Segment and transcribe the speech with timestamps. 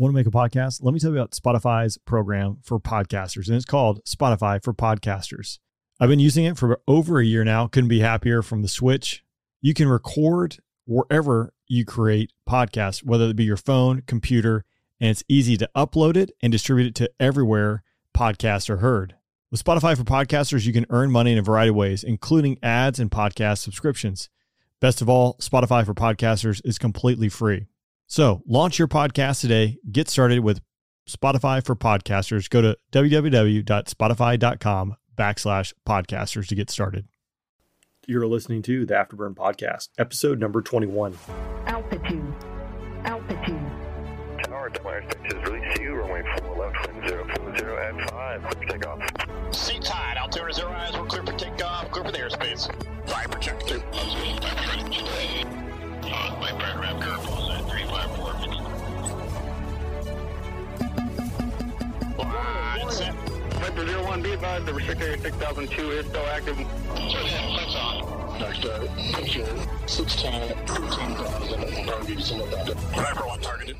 [0.00, 0.80] Want to make a podcast?
[0.80, 5.58] Let me tell you about Spotify's program for podcasters, and it's called Spotify for Podcasters.
[5.98, 7.66] I've been using it for over a year now.
[7.66, 9.24] Couldn't be happier from the switch.
[9.60, 14.64] You can record wherever you create podcasts, whether it be your phone, computer,
[15.00, 17.82] and it's easy to upload it and distribute it to everywhere
[18.16, 19.16] podcasts are heard.
[19.50, 23.00] With Spotify for Podcasters, you can earn money in a variety of ways, including ads
[23.00, 24.28] and podcast subscriptions.
[24.80, 27.66] Best of all, Spotify for Podcasters is completely free.
[28.08, 29.78] So launch your podcast today.
[29.90, 30.60] Get started with
[31.08, 32.50] Spotify for Podcasters.
[32.50, 37.06] Go to www.spotify.com backslash podcasters to get started.
[38.06, 41.18] You're listening to the Afterburn Podcast, episode number 21.
[41.66, 42.24] Altitude.
[43.04, 43.60] Altitude.
[44.44, 48.64] Tower, Delaware Station is release you, runway 4 left, wind 040 at 5, clear for
[48.72, 49.02] takeoff.
[49.54, 52.70] Seat tied, altimeter zero eyes, we're clear for takeoff, clear for the airspace.
[53.06, 53.82] Viper check two.
[62.18, 62.24] 354.
[62.24, 63.14] Line set.
[63.58, 66.58] Viper 01, be advised, the restricted area 6002 is still active.
[66.58, 68.18] Lights on.
[68.38, 68.62] Next
[69.14, 69.46] picture
[69.86, 72.68] 610, 15,000, target some of that.
[72.68, 73.76] Viper one targeted.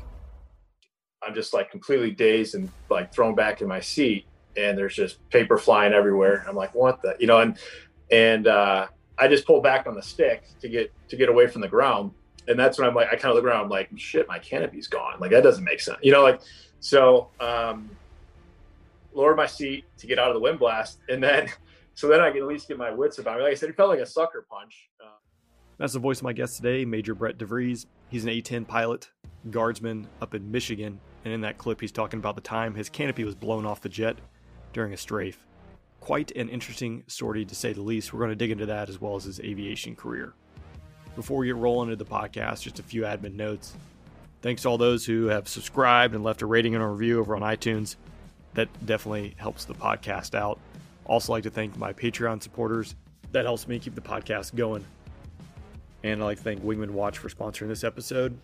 [1.23, 4.25] I'm just like completely dazed and like thrown back in my seat
[4.57, 6.45] and there's just paper flying everywhere.
[6.47, 7.57] I'm like, what the, you know, and,
[8.11, 11.61] and, uh, I just pulled back on the stick to get, to get away from
[11.61, 12.11] the ground.
[12.47, 14.87] And that's when I'm like, I kind of look around, I'm like, shit, my canopy's
[14.87, 15.19] gone.
[15.19, 15.99] Like that doesn't make sense.
[16.01, 16.41] You know, like,
[16.79, 17.89] so, um,
[19.13, 20.99] lower my seat to get out of the wind blast.
[21.09, 21.49] And then,
[21.95, 23.43] so then I can at least get my wits about me.
[23.43, 24.89] Like I said, it felt like a sucker punch.
[25.03, 25.09] Uh,
[25.77, 27.85] That's the voice of my guest today, Major Brett DeVries.
[28.09, 29.09] He's an A-10 pilot,
[29.51, 30.99] guardsman up in Michigan.
[31.25, 33.89] And in that clip, he's talking about the time his canopy was blown off the
[33.89, 34.17] jet
[34.73, 35.45] during a strafe.
[35.99, 38.13] Quite an interesting story to say the least.
[38.13, 40.33] We're going to dig into that as well as his aviation career.
[41.15, 43.73] Before we get rolling into the podcast, just a few admin notes.
[44.41, 47.35] Thanks to all those who have subscribed and left a rating and a review over
[47.35, 47.97] on iTunes.
[48.53, 50.59] That definitely helps the podcast out.
[51.05, 52.95] Also, like to thank my Patreon supporters.
[53.31, 54.85] That helps me keep the podcast going.
[56.03, 58.37] And I'd like to thank Wingman Watch for sponsoring this episode.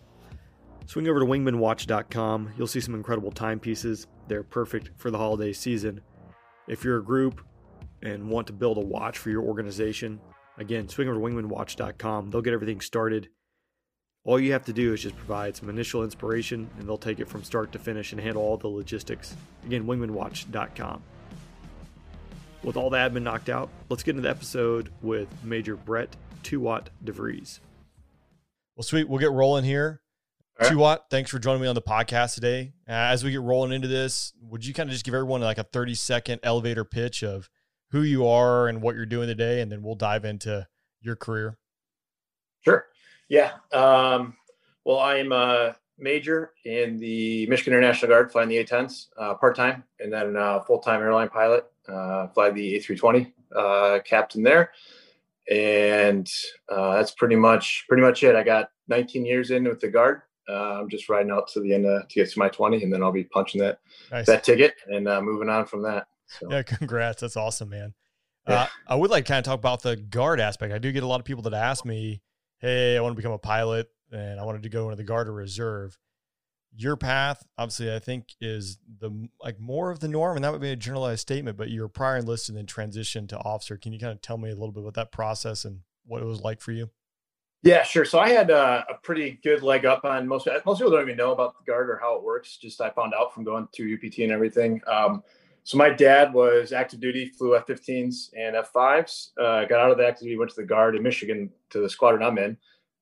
[0.86, 2.52] Swing over to wingmanwatch.com.
[2.56, 4.06] You'll see some incredible timepieces.
[4.28, 6.00] They're perfect for the holiday season.
[6.68, 7.40] If you're a group
[8.02, 10.20] and want to build a watch for your organization,
[10.58, 12.30] again, swing over to wingmanwatch.com.
[12.30, 13.28] They'll get everything started.
[14.26, 17.28] All you have to do is just provide some initial inspiration, and they'll take it
[17.28, 19.36] from start to finish and handle all the logistics.
[19.64, 21.00] Again, wingmanwatch.com.
[22.64, 26.58] With all the admin knocked out, let's get into the episode with Major Brett Two
[26.58, 27.60] Watt DeVries.
[28.74, 29.08] Well, sweet.
[29.08, 30.02] We'll get rolling here.
[30.58, 30.72] All right.
[30.72, 32.72] Two Watt, thanks for joining me on the podcast today.
[32.88, 35.58] Uh, as we get rolling into this, would you kind of just give everyone like
[35.58, 37.48] a 30 second elevator pitch of
[37.92, 39.60] who you are and what you're doing today?
[39.60, 40.66] And then we'll dive into
[41.00, 41.58] your career.
[42.62, 42.86] Sure.
[43.28, 43.52] Yeah.
[43.72, 44.36] Um,
[44.84, 49.84] well, I'm a major in the Michigan Air National Guard, flying the A-10s uh, part-time,
[50.00, 54.70] and then uh, full-time airline pilot, uh, fly the A320 uh, captain there.
[55.50, 56.28] And
[56.68, 58.34] uh, that's pretty much pretty much it.
[58.34, 60.22] I got 19 years in with the Guard.
[60.48, 62.92] Uh, I'm just riding out to the end of, to get to my 20, and
[62.92, 64.26] then I'll be punching that Nice.
[64.26, 66.06] that ticket and uh, moving on from that.
[66.28, 67.20] So, Yeah, congrats.
[67.20, 67.94] That's awesome, man.
[68.48, 68.62] Yeah.
[68.62, 70.72] Uh, I would like to kind of talk about the guard aspect.
[70.72, 72.22] I do get a lot of people that ask me,
[72.66, 75.28] "Hey, I want to become a pilot and I wanted to go into the guard
[75.28, 75.98] or reserve."
[76.78, 80.60] Your path, obviously, I think is the like more of the norm, and that would
[80.60, 81.56] be a generalized statement.
[81.56, 83.78] But you were prior enlisted and then transitioned to officer.
[83.78, 86.26] Can you kind of tell me a little bit about that process and what it
[86.26, 86.90] was like for you?
[87.62, 88.04] Yeah, sure.
[88.04, 90.46] So I had uh, a pretty good leg up on most.
[90.64, 92.58] Most people don't even know about the guard or how it works.
[92.58, 94.80] Just I found out from going to UPT and everything.
[94.86, 95.22] Um,
[95.66, 99.30] so my dad was active duty, flew F-15s and F-5s.
[99.36, 101.90] Uh, got out of the active duty, went to the guard in Michigan to the
[101.90, 102.56] squadron I'm in.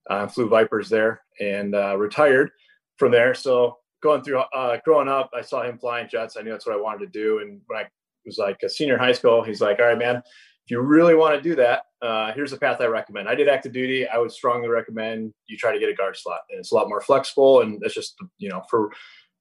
[0.09, 2.53] Uh, flew Vipers there and uh, retired
[2.97, 3.35] from there.
[3.35, 6.39] So going through, uh, growing up, I saw him flying jets.
[6.39, 7.41] I knew that's what I wanted to do.
[7.41, 7.87] And when I
[8.25, 11.15] was like a senior in high school, he's like, "All right, man, if you really
[11.15, 13.29] want to do that, uh, here's the path I recommend.
[13.29, 14.09] I did active duty.
[14.09, 16.41] I would strongly recommend you try to get a guard slot.
[16.49, 17.61] And it's a lot more flexible.
[17.61, 18.91] And it's just, you know, for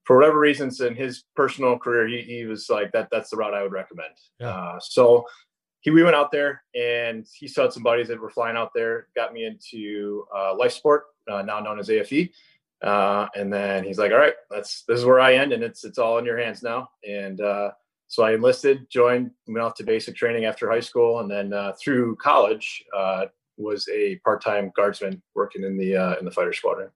[0.03, 3.07] for whatever reasons in his personal career, he, he was like that.
[3.11, 4.13] That's the route I would recommend.
[4.39, 4.49] Yeah.
[4.49, 5.25] Uh, so
[5.81, 9.07] he we went out there and he saw some buddies that were flying out there.
[9.15, 12.31] Got me into uh, life support, uh, now known as AFE.
[12.81, 15.85] Uh, and then he's like, "All right, that's this is where I end, and it's
[15.85, 17.71] it's all in your hands now." And uh,
[18.07, 21.73] so I enlisted, joined, went off to basic training after high school, and then uh,
[21.81, 23.27] through college uh,
[23.57, 26.89] was a part-time guardsman working in the uh, in the fighter squadron.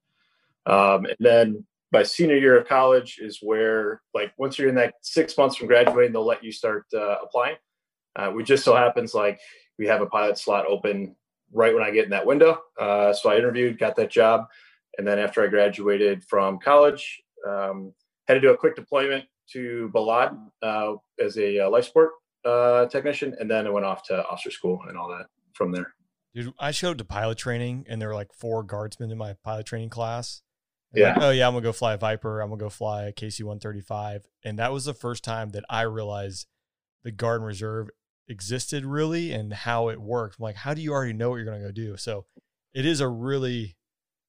[0.66, 4.96] Um, and then my senior year of college is where, like, once you're in that
[5.02, 7.56] six months from graduating, they'll let you start uh, applying.
[8.16, 9.40] Uh, we just so happens like
[9.78, 11.16] we have a pilot slot open
[11.54, 12.60] right when I get in that window.
[12.80, 14.48] Uh, so I interviewed, got that job,
[14.98, 17.94] and then after I graduated from college, um,
[18.28, 22.12] had to do a quick deployment to Balad uh, as a uh, life support
[22.44, 25.94] uh, technician, and then I went off to officer school and all that from there.
[26.34, 29.34] Dude, I showed up to pilot training, and there were like four guardsmen in my
[29.44, 30.42] pilot training class.
[30.94, 31.14] And Yeah.
[31.14, 32.42] like, oh yeah, I'm gonna go fly a Viper.
[32.42, 35.82] I'm gonna go fly a KC 135, and that was the first time that I
[35.82, 36.48] realized
[37.04, 37.90] the Guard and Reserve
[38.28, 40.38] existed really and how it worked.
[40.40, 41.98] I'm like, how do you already know what you're gonna go do?
[41.98, 42.26] So
[42.74, 43.76] it is a really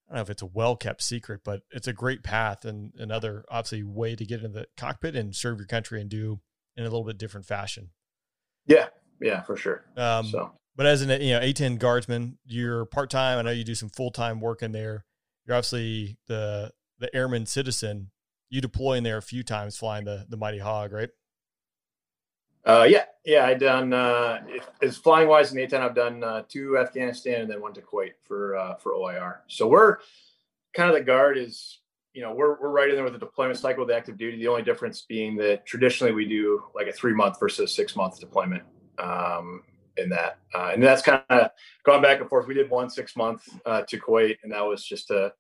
[0.09, 2.93] I don't know if it's a well kept secret, but it's a great path and
[2.97, 6.41] another obviously way to get into the cockpit and serve your country and do
[6.77, 7.91] in a little bit different fashion.
[8.67, 8.89] Yeah,
[9.21, 9.85] yeah, for sure.
[9.97, 13.39] Um, so but as an you know A10 guardsman, you're part time.
[13.39, 15.05] I know you do some full time work in there.
[15.49, 18.11] You're obviously the the airman citizen.
[18.51, 21.09] You deploy in there a few times, flying the the Mighty Hog, right?
[22.67, 24.43] Uh, yeah, yeah, I done uh,
[24.83, 27.81] as flying wise in the A10, I've done uh, two Afghanistan and then one to
[27.81, 29.43] Kuwait for uh, for OIR.
[29.47, 29.99] So we're
[30.75, 31.79] kind of the guard is
[32.13, 34.37] you know we're we're right in there with the deployment cycle the active duty.
[34.37, 38.21] The only difference being that traditionally we do like a three month versus six month
[38.21, 38.65] deployment
[38.99, 39.63] um,
[39.99, 41.51] in that, uh, and that's kind of
[41.85, 42.47] gone back and forth.
[42.47, 45.33] We did one six month uh, to Kuwait, and that was just to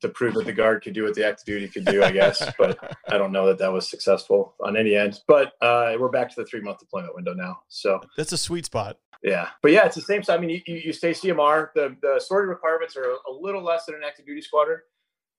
[0.00, 2.46] to prove that the guard could do what the active duty could do, I guess.
[2.58, 2.78] but
[3.08, 5.20] I don't know that that was successful on any end.
[5.26, 7.60] But uh, we're back to the three month deployment window now.
[7.68, 8.98] So That's a sweet spot.
[9.22, 10.22] yeah, but yeah, it's the same.
[10.22, 11.68] So I mean, you, you stay CMR.
[11.74, 14.80] The the sortie requirements are a little less than an active duty squadron,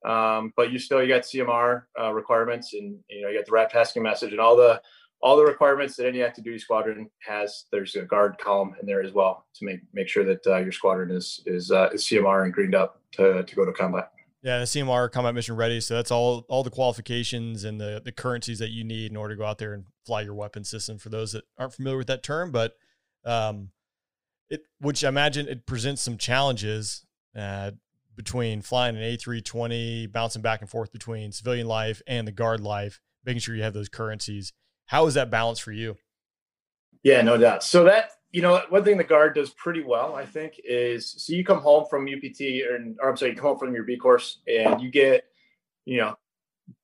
[0.06, 3.52] um, but you still you got CMR uh, requirements, and you know you got the
[3.52, 4.82] RAP tasking message and all the
[5.22, 7.66] all the requirements that any active duty squadron has.
[7.72, 10.72] There's a guard column in there as well to make make sure that uh, your
[10.72, 14.12] squadron is is uh, is CMR and greened up to to go to combat.
[14.44, 15.82] Yeah, the CMR combat mission ready.
[15.82, 19.34] So that's all all the qualifications and the the currencies that you need in order
[19.34, 20.98] to go out there and fly your weapon system.
[20.98, 22.76] For those that aren't familiar with that term, but
[23.26, 23.72] um,
[24.50, 27.06] it which I imagine it presents some challenges
[27.36, 27.72] uh,
[28.16, 33.00] between flying an A320, bouncing back and forth between civilian life and the guard life,
[33.26, 34.54] making sure you have those currencies.
[34.88, 35.98] How is that balance for you?
[37.04, 37.64] Yeah, no doubt.
[37.64, 41.34] So that you know, one thing the guard does pretty well, I think, is so
[41.34, 43.98] you come home from UPT or, or I'm sorry, you come home from your B
[43.98, 45.24] course and you get,
[45.86, 46.18] you know,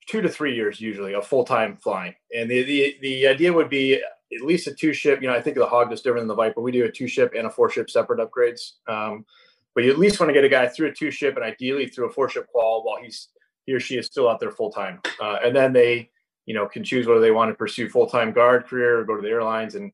[0.07, 2.15] two to three years usually of full time flying.
[2.35, 5.21] And the, the the idea would be at least a two ship.
[5.21, 6.61] You know, I think the Hog is different than the Viper.
[6.61, 8.73] We do a two ship and a four ship separate upgrades.
[8.87, 9.25] Um,
[9.75, 11.87] but you at least want to get a guy through a two ship and ideally
[11.87, 13.29] through a four ship qual while he's
[13.65, 15.01] he or she is still out there full time.
[15.21, 16.09] Uh, and then they,
[16.45, 19.15] you know, can choose whether they want to pursue full time guard career or go
[19.15, 19.91] to the airlines and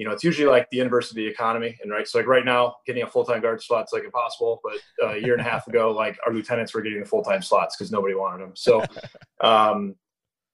[0.00, 1.78] you know, it's usually like the inverse of the economy.
[1.82, 4.58] And right, so like right now, getting a full time guard slot's like impossible.
[4.64, 7.22] But uh, a year and a half ago, like our lieutenants were getting the full
[7.22, 8.52] time slots because nobody wanted them.
[8.54, 8.82] So,
[9.42, 9.94] um,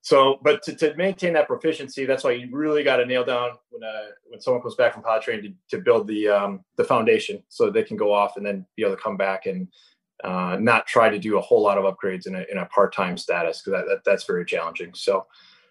[0.00, 3.50] so but to, to maintain that proficiency, that's why you really got to nail down
[3.70, 6.82] when uh, when someone comes back from pilot training to, to build the um, the
[6.82, 9.68] foundation so they can go off and then be able to come back and
[10.24, 12.94] uh, not try to do a whole lot of upgrades in a, in a part
[12.94, 14.92] time status because that, that that's very challenging.
[14.94, 15.26] So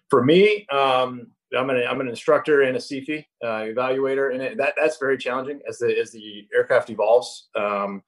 [0.08, 4.58] for me, um, I'm an I'm an instructor and a CFI uh, evaluator, and it,
[4.58, 7.48] that that's very challenging as the as the aircraft evolves.
[7.54, 8.02] Um,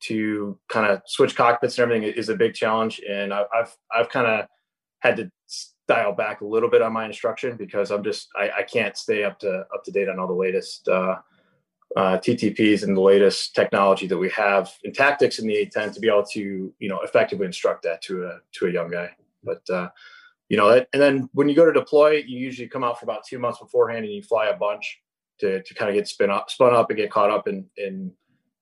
[0.00, 4.08] to kind of switch cockpits and everything is a big challenge, and I, I've I've
[4.08, 4.46] kind of
[5.00, 5.30] had to
[5.88, 9.24] dial back a little bit on my instruction because I'm just I, I can't stay
[9.24, 11.16] up to up to date on all the latest uh,
[11.96, 16.00] uh, TTPs and the latest technology that we have in tactics in the A10 to
[16.00, 19.10] be able to you know effectively instruct that to a to a young guy.
[19.42, 19.88] But uh,
[20.48, 23.04] you know, that, and then when you go to deploy, you usually come out for
[23.04, 25.00] about two months beforehand and you fly a bunch
[25.40, 28.10] to, to kind of get spin up, spun up and get caught up and, and,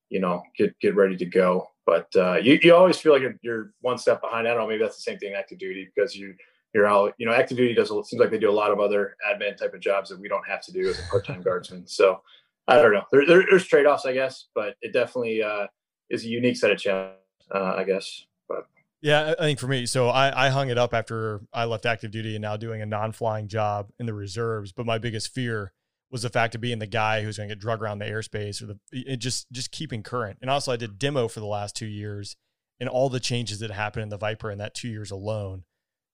[0.09, 1.69] you know, get, get ready to go.
[1.87, 4.49] But, uh, you, you always feel like you're, you're one step behind.
[4.49, 6.35] I don't know, maybe that's the same thing in active duty because you,
[6.75, 9.17] you're out, you know, active duty does, seems like they do a lot of other
[9.31, 11.87] admin type of jobs that we don't have to do as a part-time guardsman.
[11.87, 12.21] So
[12.69, 15.67] I don't know, there, there, there's trade-offs, I guess, but it definitely, uh,
[16.11, 17.19] is a unique set of challenges,
[17.55, 18.27] uh, I guess.
[18.49, 18.67] But
[19.01, 22.11] Yeah, I think for me, so I, I hung it up after I left active
[22.11, 24.73] duty and now doing a non-flying job in the reserves.
[24.73, 25.73] But my biggest fear
[26.11, 28.63] was the fact of being the guy who's going to get drug around the airspace
[28.63, 30.39] or the just just keeping current.
[30.41, 32.37] And also, I did demo for the last two years,
[32.81, 35.65] and all the changes that happened in the Viper in that two years alone.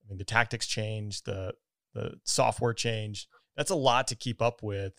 [0.05, 1.53] I mean, the tactics changed, the
[1.95, 3.29] the software changed.
[3.57, 4.95] That's a lot to keep up with.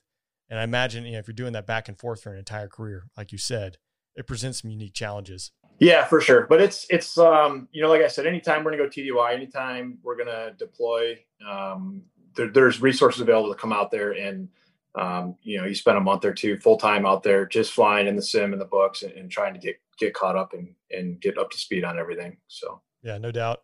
[0.50, 2.68] And I imagine you know, if you're doing that back and forth for an entire
[2.68, 3.78] career, like you said,
[4.16, 5.52] it presents some unique challenges.
[5.80, 6.46] Yeah, for sure.
[6.48, 9.98] But it's it's um you know like I said, anytime we're gonna go TDY, anytime
[10.04, 11.20] we're gonna deploy,
[11.50, 12.04] um,
[12.36, 14.50] there, there's resources available to come out there and
[14.96, 18.08] um, you know you spend a month or two full time out there just flying
[18.08, 20.74] in the sim and the books and, and trying to get get caught up and
[20.92, 22.38] and get up to speed on everything.
[22.48, 23.62] So Yeah, no doubt.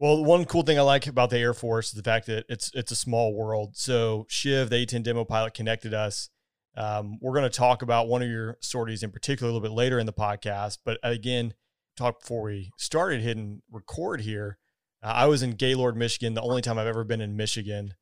[0.00, 2.70] Well, one cool thing I like about the Air Force is the fact that it's
[2.72, 3.76] it's a small world.
[3.76, 6.30] So Shiv, the A10 demo pilot, connected us.
[6.76, 9.74] Um, we're going to talk about one of your sorties in particular a little bit
[9.74, 10.78] later in the podcast.
[10.84, 11.52] But again,
[11.96, 14.58] talk before we started hitting record here.
[15.02, 17.94] Uh, I was in Gaylord, Michigan, the only time I've ever been in Michigan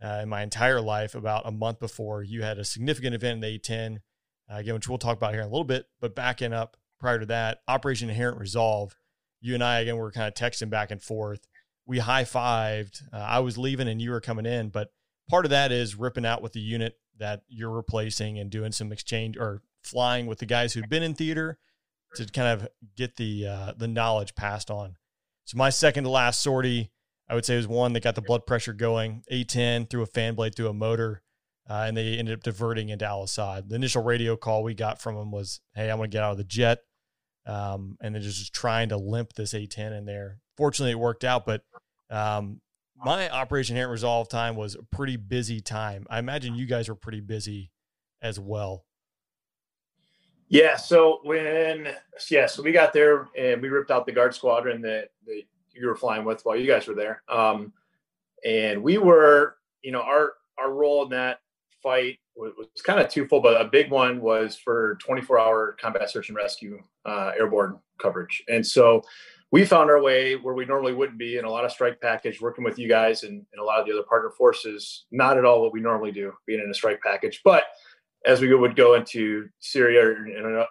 [0.00, 1.16] uh, in my entire life.
[1.16, 3.96] About a month before, you had a significant event in the A10,
[4.48, 5.86] uh, again, which we'll talk about here in a little bit.
[6.00, 8.94] But backing up prior to that, Operation Inherent Resolve.
[9.40, 11.46] You and I again were kind of texting back and forth.
[11.86, 13.02] We high fived.
[13.12, 14.92] Uh, I was leaving and you were coming in, but
[15.28, 18.92] part of that is ripping out with the unit that you're replacing and doing some
[18.92, 21.58] exchange or flying with the guys who've been in theater
[22.16, 24.96] to kind of get the uh, the knowledge passed on.
[25.44, 26.90] So my second to last sortie,
[27.28, 29.22] I would say, was one that got the blood pressure going.
[29.30, 31.22] A10 through a fan blade through a motor,
[31.68, 33.68] uh, and they ended up diverting into Al Asad.
[33.68, 36.32] The initial radio call we got from them was, "Hey, I'm going to get out
[36.32, 36.80] of the jet,"
[37.50, 40.38] um, and they're just trying to limp this A10 in there.
[40.56, 41.62] Fortunately, it worked out, but
[42.08, 42.60] um,
[42.96, 46.06] my Operation Inherent Resolve time was a pretty busy time.
[46.08, 47.72] I imagine you guys were pretty busy
[48.22, 48.84] as well.
[50.48, 50.76] Yeah.
[50.76, 51.88] So when
[52.30, 55.42] yeah, so we got there and we ripped out the guard squadron that, that
[55.72, 57.22] you were flying with while you guys were there.
[57.28, 57.72] Um,
[58.44, 61.40] and we were, you know, our our role in that
[61.82, 66.28] fight was, kind of twofold, but a big one was for 24 hour combat search
[66.28, 68.42] and rescue uh, airborne coverage.
[68.48, 69.02] And so
[69.52, 72.40] we found our way where we normally wouldn't be in a lot of strike package,
[72.40, 75.06] working with you guys and, and a lot of the other partner forces.
[75.10, 77.64] Not at all what we normally do, being in a strike package, but
[78.26, 80.14] as we would go into Syria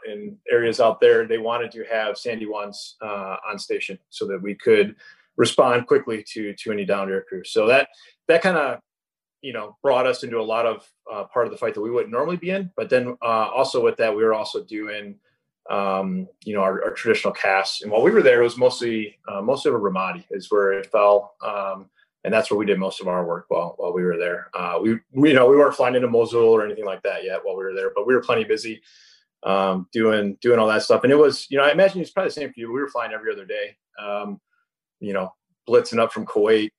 [0.08, 4.42] and, areas out there, they wanted to have Sandy ones uh, on station so that
[4.42, 4.96] we could
[5.36, 7.44] respond quickly to to any downed air crew.
[7.44, 7.90] So that
[8.28, 8.80] that kind of
[9.42, 11.92] you know brought us into a lot of uh, part of the fight that we
[11.92, 12.72] wouldn't normally be in.
[12.76, 15.16] But then uh, also with that, we were also doing
[15.70, 17.82] um, you know our, our, traditional CAS.
[17.82, 20.74] And while we were there, it was mostly uh, most of a Ramadi is where
[20.74, 21.36] it fell.
[21.46, 21.90] Um,
[22.24, 24.50] and that's where we did most of our work while while we were there.
[24.54, 27.40] Uh, we, we, you know we weren't flying into Mosul or anything like that yet
[27.44, 28.82] while we were there, but we were plenty busy
[29.44, 31.04] um, doing doing all that stuff.
[31.04, 32.72] And it was you know I imagine it's probably the same for you.
[32.72, 34.40] We were flying every other day, um,
[35.00, 35.34] you know,
[35.68, 36.72] blitzing up from Kuwait,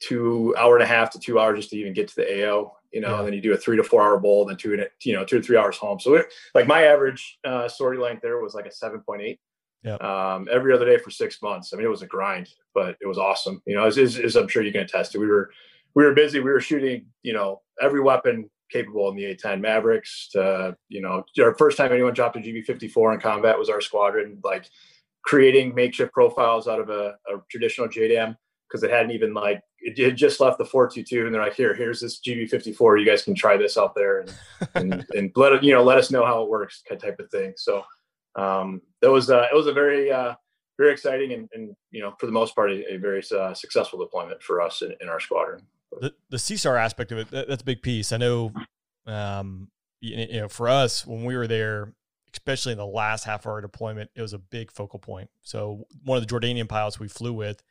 [0.00, 2.74] two hour and a half to two hours just to even get to the AO.
[2.92, 3.18] You know, yeah.
[3.18, 5.38] and then you do a three to four hour bowl, then two you know two
[5.38, 6.00] to three hours home.
[6.00, 9.40] So it, like my average uh, sortie length there was like a seven point eight
[9.84, 9.94] yeah.
[9.96, 11.72] Um, every other day for six months.
[11.72, 13.62] I mean, it was a grind, but it was awesome.
[13.66, 15.50] You know, as, as, as I'm sure you can attest to, we were
[15.94, 16.40] we were busy.
[16.40, 20.30] We were shooting, you know, every weapon capable in the A10 Mavericks.
[20.32, 24.38] To, you know, our first time anyone dropped a GB54 in combat was our squadron.
[24.44, 24.66] Like
[25.22, 28.36] creating makeshift profiles out of a, a traditional JDAM
[28.68, 31.74] because it hadn't even like it had just left the 422 and they're like here
[31.74, 34.34] here's this gb54 you guys can try this out there and
[34.74, 37.52] and, and let it you know let us know how it works type of thing
[37.56, 37.84] so
[38.36, 40.34] um, that was uh, it was a very uh,
[40.78, 43.98] very exciting and, and, you know for the most part a, a very uh, successful
[43.98, 45.62] deployment for us in, in, our squadron.
[46.00, 48.12] The the CSAR aspect of it that, that's a big piece.
[48.12, 48.52] I know,
[49.06, 49.68] um,
[50.00, 51.94] you know, for us when we were there,
[52.32, 55.30] especially in the last half of our deployment, it was a big focal point.
[55.42, 57.62] So one of the Jordanian pilots we flew with,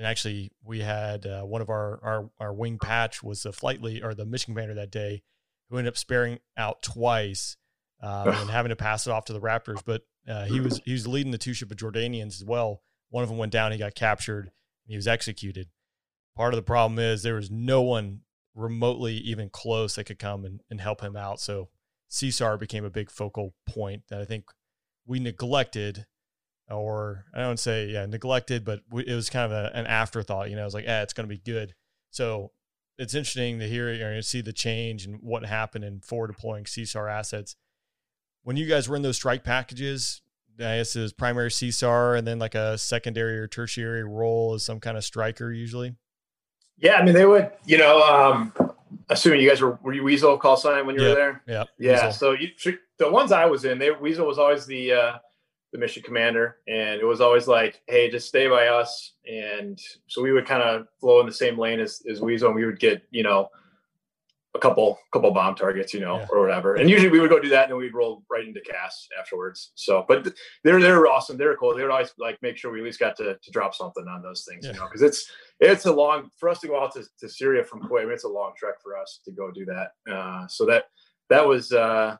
[0.00, 3.82] and actually we had uh, one of our, our our wing patch was the flight
[3.82, 5.22] lead or the mission commander that day,
[5.68, 7.58] who ended up sparing out twice
[8.02, 9.82] um, and having to pass it off to the Raptors.
[9.84, 12.80] But uh, he was he was leading the two ship of Jordanians as well.
[13.10, 13.72] One of them went down.
[13.72, 14.44] He got captured.
[14.46, 15.68] And he was executed.
[16.34, 18.20] Part of the problem is there was no one
[18.54, 21.40] remotely even close that could come and, and help him out.
[21.40, 21.68] So
[22.10, 24.44] CSAR became a big focal point that I think
[25.06, 26.06] we neglected,
[26.70, 30.50] or I don't say yeah neglected, but it was kind of a, an afterthought.
[30.50, 31.74] You know, it was like, eh, it's going to be good.
[32.10, 32.52] So
[32.98, 36.64] it's interesting to hear you know, see the change and what happened in forward deploying
[36.64, 37.56] CSAR assets
[38.42, 40.22] when you guys were in those strike packages,
[40.58, 44.64] I guess it was primary CSAR and then like a secondary or tertiary role as
[44.64, 45.94] some kind of striker usually.
[46.78, 48.52] Yeah, I mean they would, you know, um,
[49.08, 51.10] assuming you guys were were you Weasel call sign when you yep.
[51.10, 51.42] were there?
[51.46, 51.64] Yeah.
[51.78, 52.06] Yeah.
[52.06, 52.12] Weasel.
[52.12, 52.48] So you,
[52.98, 55.18] the ones I was in, they Weasel was always the uh,
[55.72, 59.14] the mission commander, and it was always like, hey, just stay by us.
[59.30, 62.56] And so we would kind of flow in the same lane as, as Weasel, and
[62.56, 63.48] we would get, you know,
[64.54, 66.26] a couple couple bomb targets, you know, yeah.
[66.32, 66.74] or whatever.
[66.74, 69.70] And usually we would go do that, and then we'd roll right into CAS afterwards.
[69.76, 70.26] So, but
[70.64, 71.36] they're they're awesome.
[71.36, 71.76] They're cool.
[71.76, 74.22] They would always like make sure we at least got to, to drop something on
[74.22, 74.72] those things, yeah.
[74.72, 77.62] you know, because it's it's a long for us to go out to, to Syria
[77.62, 78.00] from Kuwait.
[78.00, 80.12] I mean, it's a long trek for us to go do that.
[80.12, 80.86] Uh, so that
[81.28, 82.16] that was uh,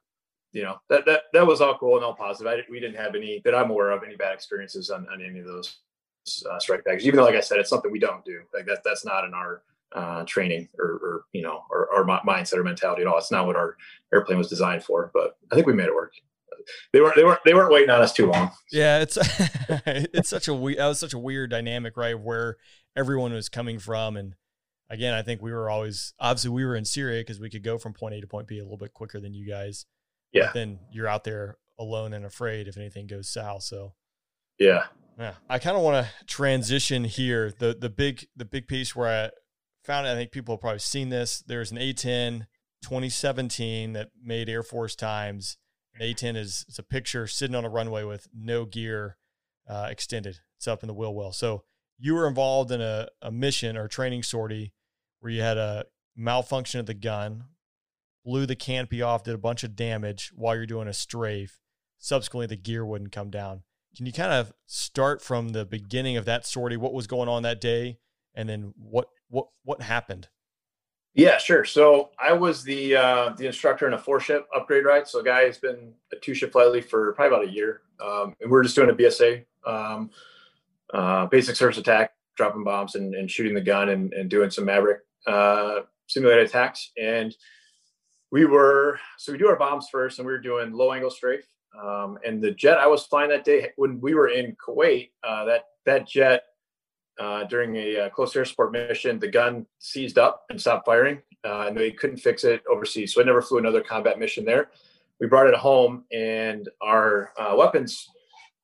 [0.52, 2.52] you know that that that was all cool and all positive.
[2.52, 5.38] I, we didn't have any that I'm aware of any bad experiences on, on any
[5.38, 5.78] of those
[6.50, 7.06] uh, strike packages.
[7.06, 8.40] Even though, like I said, it's something we don't do.
[8.52, 12.58] Like that that's not in our uh, training or, or, you know or, or mindset
[12.58, 13.18] or mentality at all.
[13.18, 13.76] It's not what our
[14.12, 16.12] airplane was designed for, but I think we made it work.
[16.92, 18.50] They weren't they weren't they weren't waiting on us too long.
[18.70, 19.18] Yeah, it's
[19.86, 22.18] it's such a we that was such a weird dynamic, right?
[22.18, 22.56] Where
[22.96, 24.34] everyone was coming from, and
[24.90, 27.78] again, I think we were always obviously we were in Syria because we could go
[27.78, 29.86] from point A to point B a little bit quicker than you guys.
[30.32, 30.46] Yeah.
[30.46, 33.62] But then you're out there alone and afraid if anything goes south.
[33.62, 33.94] So.
[34.58, 34.84] Yeah,
[35.18, 37.52] Yeah, I kind of want to transition here.
[37.58, 39.30] The the big the big piece where I
[39.84, 41.42] found it, I think people have probably seen this.
[41.46, 42.46] There's an A10
[42.82, 45.56] 2017 that made Air Force times.
[45.94, 49.16] An A10 is it's a picture sitting on a runway with no gear
[49.68, 50.40] uh, extended.
[50.56, 51.32] It's up in the wheel well.
[51.32, 51.64] So
[51.98, 54.72] you were involved in a, a mission or training sortie
[55.20, 55.84] where you had a
[56.16, 57.44] malfunction of the gun,
[58.30, 61.58] blew the canopy off, did a bunch of damage while you're doing a strafe.
[61.98, 63.62] Subsequently, the gear wouldn't come down.
[63.96, 66.76] Can you kind of start from the beginning of that sortie?
[66.76, 67.98] What was going on that day,
[68.32, 70.28] and then what what what happened?
[71.12, 71.64] Yeah, sure.
[71.64, 75.08] So I was the uh, the instructor in a four ship upgrade ride.
[75.08, 77.80] So a guy has been a two ship flight lead for probably about a year,
[78.00, 80.10] um, and we're just doing a BSA, um,
[80.94, 84.66] uh, basic surface attack, dropping bombs and, and shooting the gun and, and doing some
[84.66, 86.92] Maverick uh, simulated attacks.
[86.96, 87.34] And
[88.30, 91.46] we were so we do our bombs first, and we were doing low angle strafe.
[91.80, 95.44] Um, and the jet I was flying that day when we were in Kuwait, uh,
[95.44, 96.44] that that jet
[97.18, 101.20] uh, during a uh, close air support mission, the gun seized up and stopped firing,
[101.44, 103.14] uh, and they couldn't fix it overseas.
[103.14, 104.70] So I never flew another combat mission there.
[105.20, 108.08] We brought it home, and our uh, weapons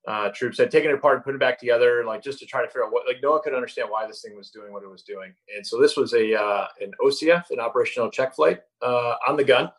[0.06, 2.62] uh, troops had taken it apart and put it back together, like just to try
[2.62, 3.06] to figure out what.
[3.06, 5.34] Like no one could understand why this thing was doing what it was doing.
[5.54, 9.70] And so this was a uh, an OCF, an operational check flight on the gun.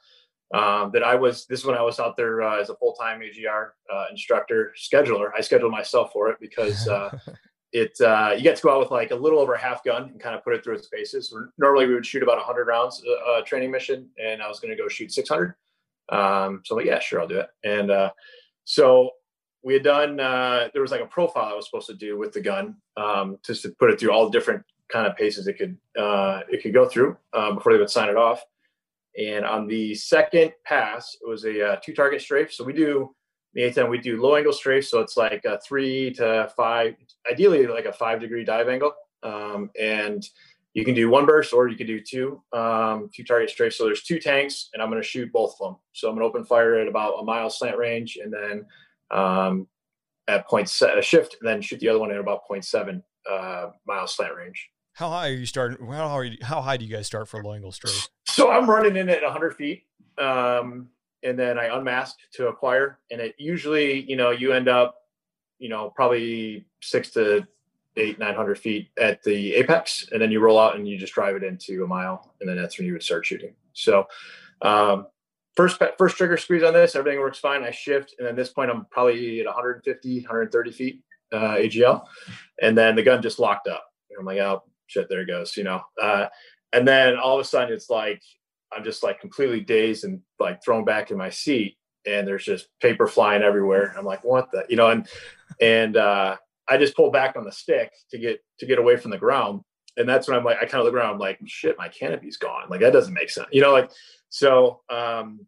[0.53, 1.45] Um, that I was.
[1.45, 3.75] This is when I was out there as a full time AGR
[4.09, 5.31] instructor scheduler.
[5.37, 6.87] I scheduled myself for it because
[7.73, 10.03] it uh, you get to go out with like a little over a half gun
[10.03, 11.35] and kind of put it through its paces.
[11.57, 14.75] Normally we would shoot about 100 rounds uh, uh, training mission, and I was going
[14.75, 15.55] to go shoot 600.
[16.09, 17.49] Um, so I'm like, yeah, sure, I'll do it.
[17.63, 18.11] And uh,
[18.63, 19.11] so
[19.67, 20.17] we had done.
[20.17, 23.37] Uh, there was like a profile I was supposed to do with the gun, um,
[23.45, 26.73] just to put it through all different kind of paces it could uh, it could
[26.73, 28.41] go through uh, before they would sign it off.
[29.17, 32.53] And on the second pass, it was a uh, two target strafe.
[32.53, 33.13] So we do
[33.55, 34.87] the A10, we do low angle strafe.
[34.87, 36.95] So it's like a three to five,
[37.29, 38.93] ideally like a five degree dive angle.
[39.21, 40.25] Um, and
[40.75, 43.73] you can do one burst or you can do two, um, two target strafe.
[43.73, 45.77] So there's two tanks and I'm going to shoot both of them.
[45.91, 48.65] So I'm going to open fire at about a mile slant range and then
[49.11, 49.67] um,
[50.27, 53.69] at point set, a shift and then shoot the other one at about 0.7 uh,
[53.85, 54.69] mile slant range.
[54.93, 55.85] How high are you starting?
[55.91, 58.07] How high, how high do you guys start for low angle strafe?
[58.25, 59.83] So I'm running in at 100 feet.
[60.17, 60.89] Um,
[61.23, 62.99] and then I unmask to acquire.
[63.11, 64.95] And it usually, you know, you end up,
[65.59, 67.45] you know, probably six to
[67.95, 70.07] eight, 900 feet at the apex.
[70.11, 72.33] And then you roll out and you just drive it into a mile.
[72.39, 73.53] And then that's when you would start shooting.
[73.73, 74.07] So,
[74.61, 75.07] um,
[75.57, 77.63] first, first trigger squeeze on this, everything works fine.
[77.63, 78.15] I shift.
[78.19, 81.01] And at this point, I'm probably at 150, 130 feet,
[81.33, 82.05] uh, AGL.
[82.61, 83.83] And then the gun just locked up.
[84.09, 85.81] And I'm like, oh, shit, there it goes, you know.
[86.01, 86.27] Uh,
[86.71, 88.21] and then all of a sudden, it's like
[88.71, 92.67] I'm just like completely dazed and like thrown back in my seat and there's just
[92.81, 93.93] paper flying everywhere.
[93.97, 95.07] I'm like, what the, you know, and,
[95.59, 96.37] and, uh,
[96.69, 99.61] I just pull back on the stick to get, to get away from the ground.
[99.95, 102.37] And that's when I'm like, I kind of look around, I'm like, shit, my canopy's
[102.37, 102.69] gone.
[102.69, 103.47] Like that doesn't make sense.
[103.51, 103.89] You know, like,
[104.29, 105.45] so, um,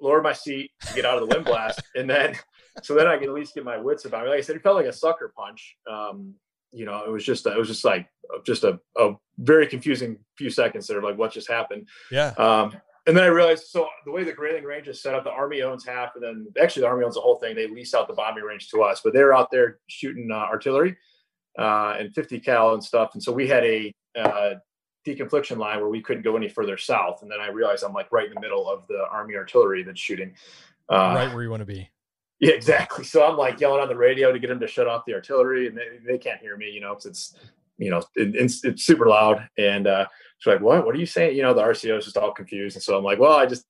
[0.00, 1.80] lower my seat to get out of the wind blast.
[1.94, 2.36] and then,
[2.82, 4.30] so then I can at least get my wits about me.
[4.30, 5.76] Like I said, it felt like a sucker punch.
[5.90, 6.34] Um,
[6.72, 8.08] you know, it was just, it was just like,
[8.44, 11.88] just a, a very confusing few seconds there, like what just happened.
[12.10, 12.28] Yeah.
[12.36, 15.30] Um, and then I realized, so the way the Grayling Range is set up, the
[15.30, 17.54] Army owns half, and then actually the Army owns the whole thing.
[17.54, 20.96] They lease out the bombing range to us, but they're out there shooting uh, artillery
[21.58, 23.10] uh, and 50 cal and stuff.
[23.12, 24.54] And so we had a uh,
[25.06, 27.22] deconfliction line where we couldn't go any further south.
[27.22, 30.00] And then I realized I'm like right in the middle of the Army artillery that's
[30.00, 30.34] shooting.
[30.88, 31.90] Uh, right where you want to be.
[32.40, 33.04] Yeah, exactly.
[33.04, 35.66] So I'm like yelling on the radio to get them to shut off the artillery,
[35.68, 37.36] and they, they can't hear me, you know, because it's
[37.78, 39.48] you know it, it's, it's super loud.
[39.56, 40.06] And uh,
[40.38, 40.84] she's like, "What?
[40.84, 43.04] What are you saying?" You know, the RCO is just all confused, and so I'm
[43.04, 43.64] like, "Well, I just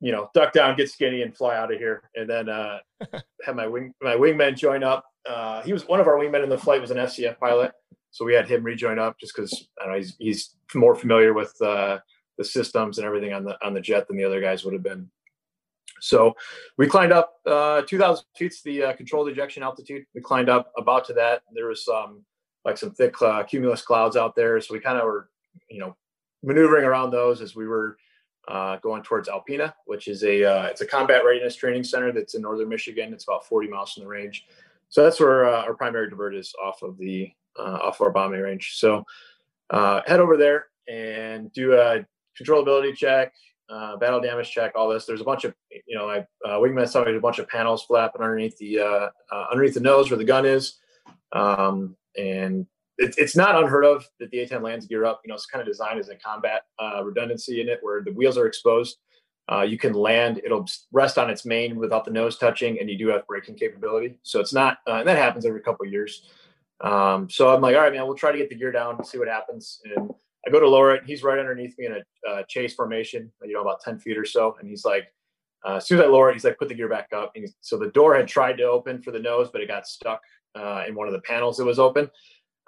[0.00, 2.78] you know duck down, get skinny, and fly out of here." And then uh,
[3.44, 5.04] have my wing my wingman join up.
[5.28, 7.72] Uh, he was one of our wingmen in the flight was an FCF pilot,
[8.10, 11.98] so we had him rejoin up just because he's he's more familiar with uh,
[12.36, 14.82] the systems and everything on the on the jet than the other guys would have
[14.82, 15.10] been.
[16.00, 16.34] So
[16.76, 20.04] we climbed up uh, 2,000 feet, the uh, controlled ejection altitude.
[20.14, 21.42] We climbed up about to that.
[21.52, 22.24] There was um,
[22.64, 25.30] like some thick uh, cumulus clouds out there, so we kind of were,
[25.68, 25.96] you know,
[26.42, 27.96] maneuvering around those as we were
[28.46, 32.34] uh, going towards Alpena, which is a uh, it's a combat readiness training center that's
[32.34, 33.12] in northern Michigan.
[33.12, 34.46] It's about 40 miles from the range,
[34.88, 38.74] so that's where uh, our primary divert is off of the off our bombing range.
[38.76, 39.04] So
[39.70, 42.04] head over there and do a
[42.40, 43.32] controllability check,
[43.68, 45.04] uh, battle damage check, all this.
[45.04, 47.84] There's a bunch of, you know, I uh, wingman saw me a bunch of panels
[47.84, 50.78] flapping underneath the uh, uh, underneath the nose where the gun is,
[51.32, 52.66] um, and
[52.96, 55.20] it, it's not unheard of that the A10 lands gear up.
[55.24, 58.12] You know, it's kind of designed as a combat uh, redundancy in it, where the
[58.12, 58.96] wheels are exposed.
[59.50, 60.40] uh, you can land.
[60.44, 64.18] It'll rest on its main without the nose touching, and you do have braking capability.
[64.22, 66.22] So it's not, uh, and that happens every couple years.
[66.80, 69.06] Um, so I'm like, all right, man, we'll try to get the gear down and
[69.06, 69.80] see what happens.
[69.84, 70.10] And
[70.46, 71.02] I go to lower it.
[71.06, 74.24] He's right underneath me in a uh, chase formation, you know, about 10 feet or
[74.24, 74.56] so.
[74.60, 75.12] And he's like,
[75.66, 77.32] uh, as soon as I lower it, he's like, put the gear back up.
[77.34, 80.22] And so the door had tried to open for the nose, but it got stuck
[80.54, 82.10] uh, in one of the panels that was open.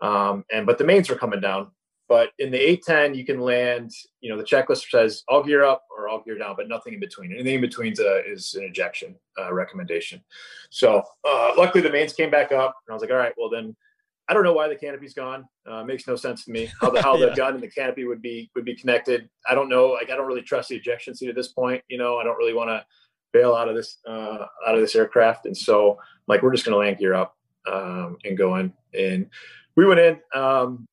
[0.02, 1.68] Um, and but the mains were coming down.
[2.08, 3.92] But in the A10, you can land.
[4.20, 6.98] You know, the checklist says all gear up or all gear down, but nothing in
[6.98, 7.32] between.
[7.32, 7.94] Anything in between
[8.26, 10.20] is an ejection uh, recommendation.
[10.70, 13.48] So uh, luckily, the mains came back up, and I was like, all right, well
[13.48, 13.76] then
[14.30, 15.44] I don't know why the canopy's gone.
[15.66, 16.70] Uh, makes no sense to me.
[16.80, 17.30] How the how yeah.
[17.30, 19.28] the gun and the canopy would be would be connected.
[19.48, 19.88] I don't know.
[19.88, 21.82] Like I don't really trust the ejection seat at this point.
[21.88, 22.84] You know, I don't really want to
[23.32, 25.46] bail out of this uh, out of this aircraft.
[25.46, 28.72] And so like we're just going to land gear up um, and go in.
[28.96, 29.28] And
[29.74, 30.20] we went in.
[30.32, 30.86] Um,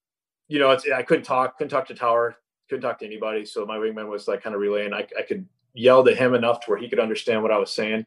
[0.48, 1.60] you know, I couldn't talk.
[1.60, 2.38] Couldn't talk to tower.
[2.70, 3.46] Couldn't talk to anybody.
[3.46, 4.94] So my wingman was like kind of relaying.
[4.94, 5.46] I, I could
[5.76, 8.04] yell to him enough to where he could understand what I was saying.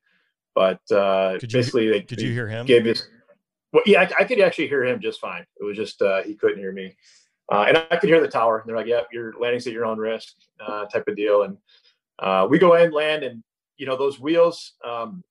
[0.56, 2.66] But uh, could you, basically, they, could you hear him?
[2.66, 3.04] Gave us
[3.72, 5.44] well, yeah, I, I, could actually hear him just fine.
[5.60, 6.96] It was just uh, he couldn't hear me,
[7.50, 8.58] uh, and I could hear the tower.
[8.58, 10.34] And they're like, "Yep, you're landing at your own risk,"
[10.66, 11.42] uh, type of deal.
[11.42, 11.56] And
[12.18, 13.42] uh, we go in, land, and
[13.76, 15.22] you know those wheels, um,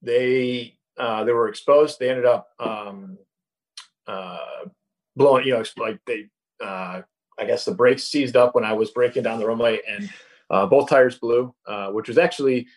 [0.00, 1.98] they uh, they were exposed.
[1.98, 3.18] They ended up um,
[4.06, 4.64] uh,
[5.16, 5.46] blowing.
[5.46, 6.28] You know, like they,
[6.62, 7.02] I
[7.46, 10.08] guess the brakes seized up when I was breaking down the runway, and
[10.70, 11.54] both tires blew,
[11.90, 12.68] which was actually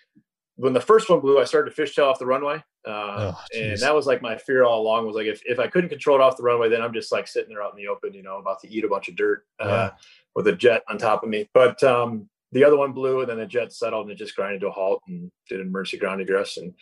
[0.57, 1.39] when the first one blew.
[1.39, 4.63] I started to fishtail off the runway uh, oh, and that was like my fear
[4.63, 6.93] all along was like, if, if I couldn't control it off the runway, then I'm
[6.93, 9.09] just like sitting there out in the open, you know, about to eat a bunch
[9.09, 9.89] of dirt uh, yeah.
[10.35, 11.49] with a jet on top of me.
[11.53, 14.61] But um, the other one blew and then the jet settled and it just grinded
[14.61, 16.55] to a halt and did an emergency ground egress.
[16.55, 16.73] And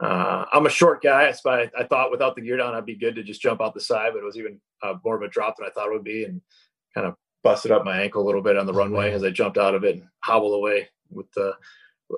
[0.00, 1.32] uh, I'm a short guy.
[1.32, 3.72] So I, I, thought without the gear down, I'd be good to just jump out
[3.72, 5.92] the side, but it was even uh, more of a drop than I thought it
[5.92, 6.24] would be.
[6.24, 6.42] And
[6.94, 9.30] kind of busted up my ankle a little bit on the oh, runway as I
[9.30, 11.54] jumped out of it and hobbled away with the,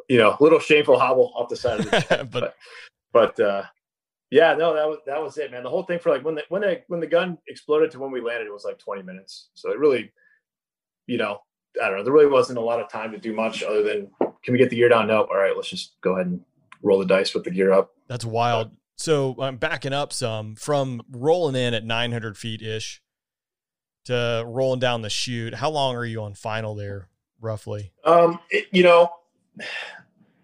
[0.09, 2.31] you know, little shameful hobble off the side of the jet.
[2.31, 2.55] but,
[3.13, 3.65] but, uh,
[4.31, 5.65] yeah, no, that was that was it, man.
[5.65, 8.13] The whole thing for like when the when the when the gun exploded to when
[8.13, 9.49] we landed, it was like 20 minutes.
[9.55, 10.13] So it really,
[11.09, 11.41] you know,
[11.83, 12.05] I don't know.
[12.05, 14.09] There really wasn't a lot of time to do much other than
[14.45, 15.09] can we get the gear down?
[15.09, 15.29] Nope.
[15.31, 16.41] All right, let's just go ahead and
[16.83, 17.91] roll the dice with the gear up.
[18.09, 18.71] That's wild.
[18.97, 23.03] So I'm backing up some from rolling in at 900 feet ish
[24.05, 25.55] to rolling down the chute.
[25.55, 27.09] How long are you on final there,
[27.41, 27.93] roughly?
[28.05, 29.11] Um, it, you know,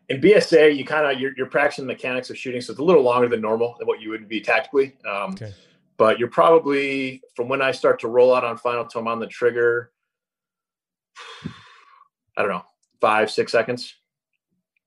[0.09, 2.85] in BSA, you kind of you're, you're, practicing the mechanics of shooting, so it's a
[2.85, 4.97] little longer than normal than what you would be tactically.
[5.09, 5.53] Um, okay.
[5.97, 9.19] But you're probably from when I start to roll out on final to I'm on
[9.19, 9.91] the trigger.
[12.37, 12.65] I don't know,
[13.01, 13.95] five six seconds,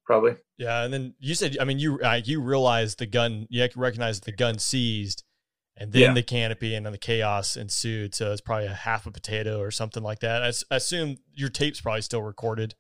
[0.06, 0.36] probably.
[0.58, 4.20] Yeah, and then you said, I mean, you uh, you realized the gun, you recognize
[4.20, 5.24] the gun seized,
[5.76, 6.13] and then yeah.
[6.13, 8.13] the canopy and then the chaos ensued.
[8.13, 10.44] So it's probably a half a potato or something like that.
[10.44, 12.76] I, I assume your tape's probably still recorded.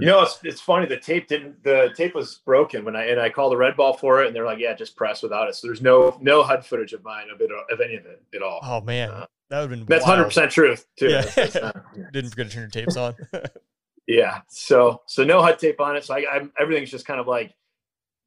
[0.00, 0.86] You know, it's, it's funny.
[0.86, 1.62] The tape didn't.
[1.62, 4.34] The tape was broken when I and I called the red ball for it, and
[4.34, 7.26] they're like, "Yeah, just press without it." So there's no no HUD footage of mine
[7.32, 8.60] of it of any of it at all.
[8.62, 9.86] Oh man, uh, that would have been.
[9.86, 11.10] That's hundred percent truth too.
[11.10, 11.22] Yeah.
[12.12, 13.14] didn't forget to turn your tapes on.
[14.06, 14.40] yeah.
[14.48, 16.04] So so no HUD tape on it.
[16.04, 17.54] So I, I everything's just kind of like,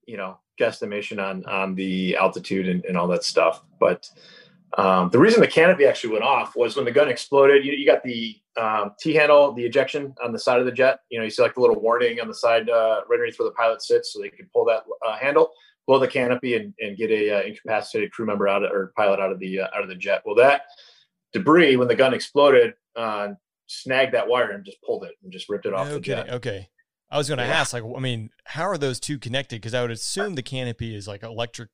[0.05, 3.63] you know, guesstimation on on the altitude and, and all that stuff.
[3.79, 4.07] But
[4.77, 7.65] um, the reason the canopy actually went off was when the gun exploded.
[7.65, 10.99] You, you got the um, T handle, the ejection on the side of the jet.
[11.09, 13.49] You know, you see like the little warning on the side uh, right underneath where
[13.49, 15.51] the pilot sits, so they can pull that uh, handle,
[15.87, 19.19] blow the canopy, and, and get a uh, incapacitated crew member out of, or pilot
[19.19, 20.21] out of the uh, out of the jet.
[20.25, 20.63] Well, that
[21.33, 23.29] debris when the gun exploded uh,
[23.67, 26.29] snagged that wire and just pulled it and just ripped it off okay, the jet.
[26.29, 26.69] Okay.
[27.11, 27.59] I was going to yeah.
[27.59, 29.57] ask, like, I mean, how are those two connected?
[29.57, 31.69] Because I would assume the canopy is like electric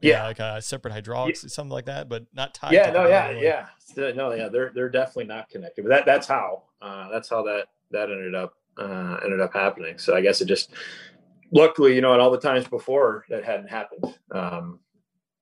[0.00, 1.48] yeah, like a separate hydraulics, yeah.
[1.48, 2.72] something like that, but not tied.
[2.72, 3.66] Yeah, no, yeah, yeah,
[4.12, 5.82] no, yeah, they're they're definitely not connected.
[5.82, 9.98] But that that's how uh, that's how that that ended up uh, ended up happening.
[9.98, 10.70] So I guess it just
[11.52, 14.18] luckily, you know, at all the times before that hadn't happened.
[14.32, 14.80] Um,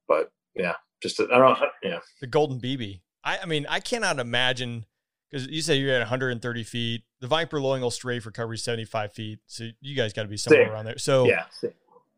[0.07, 1.99] but yeah, just I don't know, yeah.
[2.21, 3.01] The golden BB.
[3.25, 4.85] I I mean, I cannot imagine
[5.31, 7.03] because you say you're at 130 feet.
[7.21, 10.67] The Viper low angle strafe recovery 75 feet, so you guys got to be somewhere
[10.67, 10.73] same.
[10.73, 10.99] around there.
[10.99, 11.73] So yeah, same.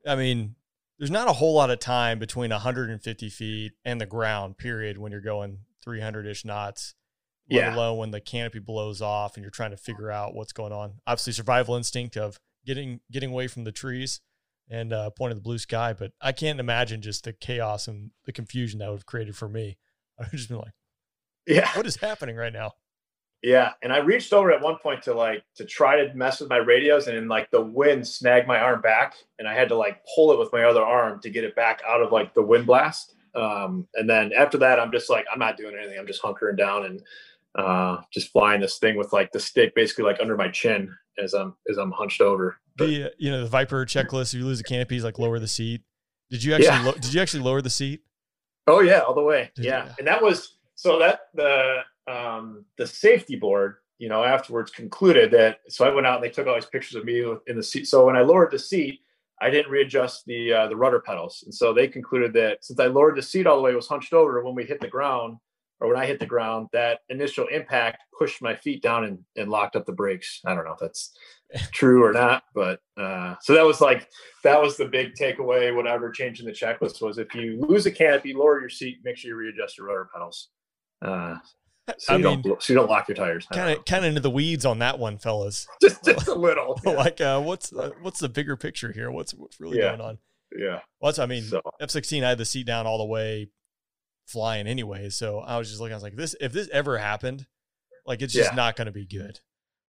[0.07, 0.55] I mean,
[1.01, 5.11] there's not a whole lot of time between 150 feet and the ground period when
[5.11, 6.95] you're going 300 ish knots
[7.51, 7.75] let yeah.
[7.75, 11.01] alone when the canopy blows off and you're trying to figure out what's going on.
[11.07, 14.21] Obviously survival instinct of getting getting away from the trees
[14.69, 18.33] and uh, pointing the blue sky but i can't imagine just the chaos and the
[18.33, 19.79] confusion that would have created for me.
[20.21, 20.75] I would just be like
[21.47, 21.71] yeah.
[21.75, 22.75] What is happening right now
[23.43, 26.51] yeah, and I reached over at one point to like to try to mess with
[26.51, 29.77] my radios, and then like the wind snagged my arm back, and I had to
[29.77, 32.43] like pull it with my other arm to get it back out of like the
[32.43, 33.15] wind blast.
[33.35, 35.99] Um, and then after that, I'm just like I'm not doing anything.
[35.99, 37.03] I'm just hunkering down and
[37.57, 41.33] uh, just flying this thing with like the stick basically like under my chin as
[41.35, 42.57] I'm as I'm hunched over.
[42.77, 44.35] But The uh, you know the Viper checklist.
[44.35, 45.83] If you lose the canopies, like lower the seat.
[46.31, 46.83] Did you actually Yeah.
[46.85, 48.03] lo- did you actually lower the seat?
[48.67, 49.51] oh yeah, all the way.
[49.57, 49.91] Did Yeah, you?
[49.99, 55.61] and that was so that the um, the safety board, you know, afterwards concluded that.
[55.69, 57.87] So I went out and they took all these pictures of me in the seat.
[57.87, 59.01] So when I lowered the seat,
[59.41, 62.87] I didn't readjust the uh, the rudder pedals, and so they concluded that since I
[62.87, 64.45] lowered the seat all the way, it was hunched over.
[64.45, 65.39] When we hit the ground,
[65.81, 69.51] or when I hit the ground, that initial impact pushed my feet down and, and
[69.51, 70.41] locked up the brakes.
[70.45, 71.13] I don't know if that's
[71.73, 74.09] true or not, but uh, so that was like
[74.45, 75.75] that was the big takeaway.
[75.75, 79.31] Whatever changing the checklist was, if you lose a canopy, lower your seat, make sure
[79.31, 80.51] you readjust your rudder pedals,
[81.03, 81.37] uh,
[81.99, 83.47] so I you mean, don't so you don't lock your tires.
[83.53, 85.67] Kind of kind of into the weeds on that one, fellas.
[85.83, 86.79] just just a little.
[86.85, 86.93] Yeah.
[86.93, 89.11] like uh, what's uh, what's the bigger picture here?
[89.11, 89.89] What's what's really Yeah.
[89.97, 90.19] going on?
[90.57, 90.81] yeah.
[91.01, 92.25] Well, that's I mean So F sixteen.
[92.25, 93.51] I had the seat down all the way,
[94.27, 95.09] flying anyway.
[95.11, 95.93] So I was just looking.
[95.93, 97.47] I was like, this if this ever happened,
[98.07, 98.57] like it's just Yeah.
[98.57, 99.41] not going to be good.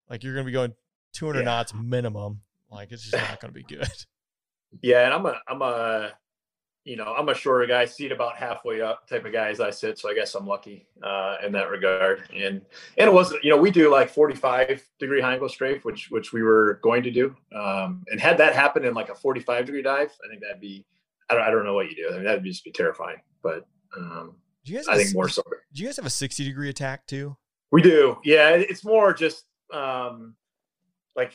[0.09, 0.73] Like you're going to be going
[1.13, 1.45] 200 Yeah.
[1.45, 2.41] knots minimum.
[2.69, 3.87] Like it's just not going to be good.
[4.81, 6.11] yeah, and I'm a I'm a
[6.83, 9.69] you know I'm a shorter guy, seat about halfway up type of guy as I
[9.69, 9.99] sit.
[9.99, 12.23] So I guess I'm lucky uh, in that regard.
[12.33, 12.61] And
[12.97, 16.33] and it wasn't you know we do like 45 degree high angle strafe, which which
[16.33, 17.35] we were going to do.
[17.55, 20.85] Um, and had that happen in like a 45 degree dive, I think that'd be
[21.29, 22.09] I don't I don't know what you do.
[22.09, 23.17] I mean that'd just be terrifying.
[23.43, 23.67] But
[23.97, 24.87] um, Do you guys?
[24.87, 25.43] I have a think more so.
[25.73, 27.35] Do you guys have a 60 degree attack too?
[27.71, 28.17] We do.
[28.23, 30.35] Yeah, it's more just um,
[31.15, 31.33] like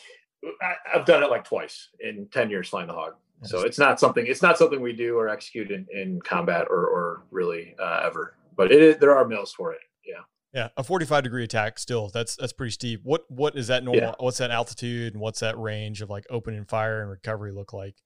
[0.60, 3.14] I, I've done it like twice in 10 years flying the hog.
[3.42, 6.86] So it's not something it's not something we do or execute in, in combat or,
[6.86, 8.34] or really uh, ever.
[8.56, 9.80] But it is, there are mills for it.
[10.06, 10.22] Yeah.
[10.54, 12.08] Yeah, a 45 degree attack still.
[12.08, 13.00] That's that's pretty steep.
[13.04, 14.02] What what is that normal?
[14.02, 14.14] Yeah.
[14.18, 17.96] What's that altitude and what's that range of like opening fire and recovery look like?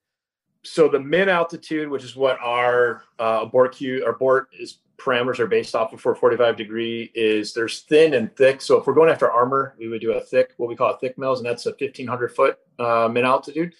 [0.63, 5.39] So the min altitude, which is what our uh, abort cue our abort is parameters
[5.39, 8.61] are based off of for 45 degree, is there's thin and thick.
[8.61, 10.97] So if we're going after armor, we would do a thick, what we call a
[10.99, 13.73] thick mills, and that's a 1500 foot uh, min altitude.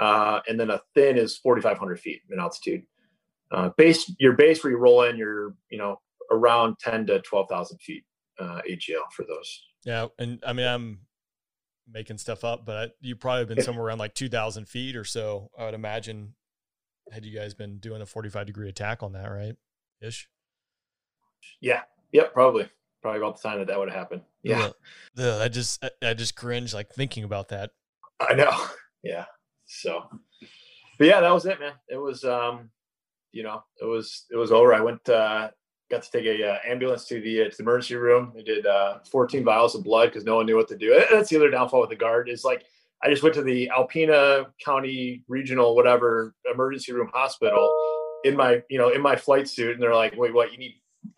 [0.00, 2.82] Uh, and then a thin is 4,500 feet in altitude.
[3.52, 7.78] Uh, base your base where you roll in, you're you know around 10 to 12,000
[7.78, 8.04] feet
[8.38, 9.62] uh, AGL for those.
[9.84, 11.00] Yeah, and I mean I'm
[11.92, 15.50] making stuff up, but I, you probably been somewhere around like 2,000 feet or so.
[15.58, 16.34] I would imagine.
[17.12, 19.56] Had you guys been doing a 45 degree attack on that, right?
[20.00, 20.28] Ish.
[21.60, 21.80] Yeah.
[22.12, 22.32] Yep.
[22.32, 22.68] Probably.
[23.02, 24.22] Probably about the time that that would have happened.
[24.44, 24.70] Yeah.
[25.18, 27.70] Ugh, I just I just cringe like thinking about that.
[28.20, 28.52] I know.
[29.02, 29.24] Yeah.
[29.70, 30.04] So,
[30.98, 31.72] but yeah, that was it, man.
[31.88, 32.70] It was, um,
[33.32, 34.74] you know, it was, it was over.
[34.74, 35.50] I went, uh,
[35.90, 38.32] got to take a uh, ambulance to the, uh, to the emergency room.
[38.34, 41.00] They did, uh, 14 vials of blood because no one knew what to do.
[41.10, 42.64] That's the other downfall with the guard is like,
[43.02, 47.72] I just went to the Alpena County Regional, whatever emergency room hospital
[48.24, 49.72] in my, you know, in my flight suit.
[49.72, 50.74] And they're like, wait, what you need?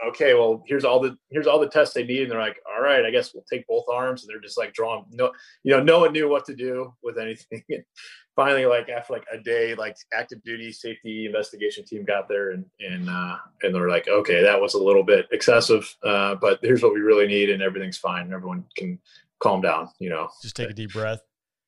[0.09, 2.23] Okay, well, here's all the, here's all the tests they need.
[2.23, 4.23] And they're like, all right, I guess we'll take both arms.
[4.23, 7.19] And they're just like drawing, no, you know, no one knew what to do with
[7.19, 7.63] anything.
[7.71, 7.85] And
[8.37, 12.65] finally, like after like a day, like active duty safety investigation team got there and
[12.81, 16.83] and uh, and they're like, okay, that was a little bit excessive, uh, but here's
[16.83, 18.33] what we really need, and everything's fine.
[18.33, 18.99] Everyone can
[19.41, 20.29] calm down, you know.
[20.41, 21.21] Just take a deep breath.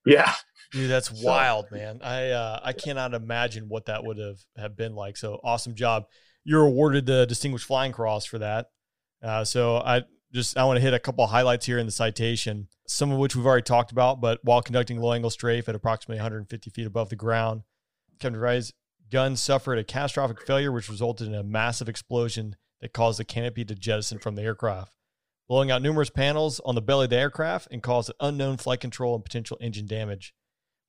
[0.07, 0.33] Yeah,
[0.73, 2.01] Dude, that's So- wild, man.
[2.03, 5.17] I uh, I cannot imagine what that would have have been like.
[5.17, 6.05] So awesome job.
[6.45, 8.71] You're awarded the Distinguished Flying Cross for that.
[9.23, 10.03] Uh, so I
[10.33, 13.35] just I want to hit a couple highlights here in the citation, some of which
[13.35, 14.21] we've already talked about.
[14.21, 17.63] But while conducting low angle strafe at approximately 150 feet above the ground,
[18.21, 18.73] Captain Rice's
[19.11, 23.65] gun suffered a catastrophic failure, which resulted in a massive explosion that caused the canopy
[23.65, 24.95] to jettison from the aircraft
[25.49, 29.15] blowing out numerous panels on the belly of the aircraft and caused unknown flight control
[29.15, 30.35] and potential engine damage.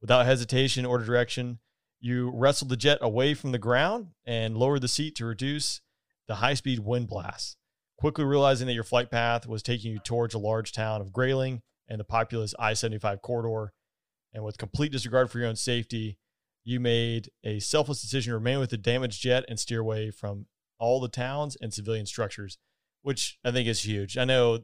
[0.02, 1.60] Without hesitation or direction,
[2.06, 5.82] you wrestled the jet away from the ground and lowered the seat to reduce
[6.28, 7.58] the high speed wind blast.
[7.98, 11.62] Quickly realizing that your flight path was taking you towards a large town of Grayling
[11.88, 13.74] and the populous I 75 corridor,
[14.34, 16.18] and with complete disregard for your own safety,
[16.63, 20.48] you made a selfless decision to remain with the damaged jet and steer away from
[20.80, 22.58] all the towns and civilian structures
[23.06, 24.18] which I think is huge.
[24.18, 24.62] I know,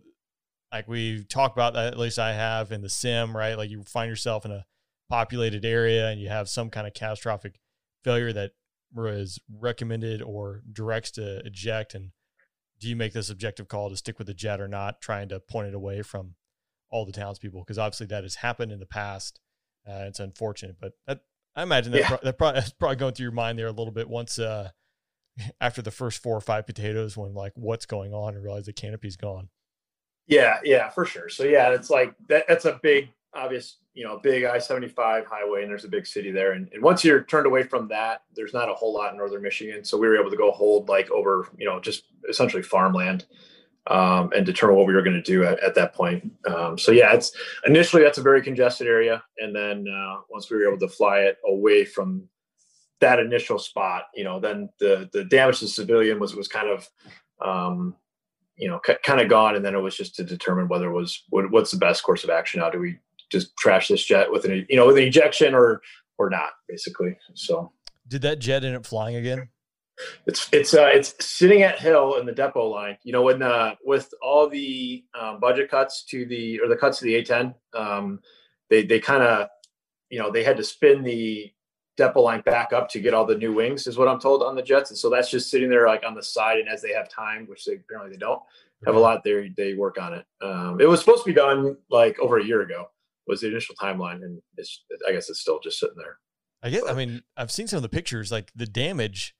[0.72, 3.56] like we've talked about that, at least I have in the sim, right?
[3.56, 4.66] Like you find yourself in a
[5.12, 7.60] populated area and you have some kind of catastrophic
[8.04, 8.52] failure that
[8.94, 11.94] was recommended or directs to eject.
[11.94, 12.12] And
[12.80, 15.40] do you make this objective call to stick with the jet or not, trying to
[15.40, 16.36] point it away from
[16.90, 17.62] all the townspeople?
[17.62, 19.40] Because obviously that has happened in the past.
[19.88, 21.20] Uh, it's unfortunate, but that,
[21.56, 22.08] I imagine that, Yeah.
[22.08, 24.70] pro- that probably, that's probably going through your mind there a little bit once, uh,
[25.62, 28.74] after the first four or five potatoes when like what's going on and realize the
[28.74, 29.50] canopy's gone.
[30.28, 31.28] yeah, yeah, for sure.
[31.30, 32.46] So yeah, it's like that.
[32.48, 36.06] That's a big, obvious, you know, big I seventy five highway, and there's a big
[36.06, 36.54] city there.
[36.54, 39.42] And, and once you're turned away from that, there's not a whole lot in northern
[39.42, 39.84] Michigan.
[39.84, 43.26] So we were able to go hold like over, you know, just essentially farmland.
[43.88, 46.32] um, and determine what we were going to do at, at that point.
[46.46, 47.32] Um, so yeah, it's
[47.66, 51.20] initially that's a very congested area, and then uh, once we were able to fly
[51.22, 52.28] it away from
[53.00, 56.88] that initial spot, you know, then the the damage to civilian was was kind of
[57.44, 57.96] um,
[58.56, 60.94] you know c- kind of gone, and then it was just to determine whether it
[60.96, 62.60] was what, what's the best course of action.
[62.60, 63.00] Now, do we
[63.32, 65.82] just trash this jet with an you know with an ejection or
[66.18, 67.18] or not, basically?
[67.34, 67.72] So
[68.08, 69.50] Did that jet end up flying again?
[70.26, 72.98] it's it's uh, it's sitting at Hill in the depot line.
[73.04, 77.00] You know, when uh, with all the um, budget cuts to the or the cuts
[77.00, 78.20] to the A10, um,
[78.70, 79.48] they they kind of
[80.10, 81.52] you know they had to spin the
[81.98, 84.56] depot line back up to get all the new wings, is what I'm told on
[84.56, 86.60] the jets, and so that's just sitting there like on the side.
[86.60, 88.42] And as they have time, which they apparently they don't
[88.86, 90.26] have a lot, they they work on it.
[90.42, 92.88] Um, it was supposed to be done like over a year ago
[93.32, 96.18] was the initial timeline, and it's I guess it's still just sitting there.
[96.62, 96.84] I guess.
[96.88, 98.32] I mean, I've seen some of the pictures.
[98.32, 99.34] Like the damage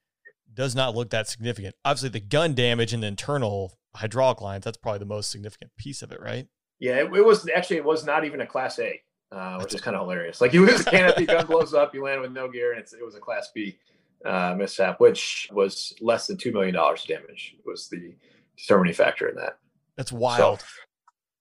[0.54, 1.76] does not look that significant.
[1.86, 6.02] Obviously, the gun damage and the internal hydraulic lines, that's probably the most significant piece
[6.02, 6.48] of it, right?
[6.80, 9.00] Yeah, it, it was actually it was not even a class A,
[9.32, 10.42] uh, which is kind of hilarious.
[10.42, 12.94] Like you lose a canopy, gun blows up, you land with no gear, and it's,
[12.94, 13.78] it was a class B
[14.26, 17.56] uh, mishap, which was less than two million dollars damage.
[17.66, 18.16] Was the
[18.58, 19.58] determining factor in that.
[19.96, 20.62] That's wild.
[20.62, 20.66] So,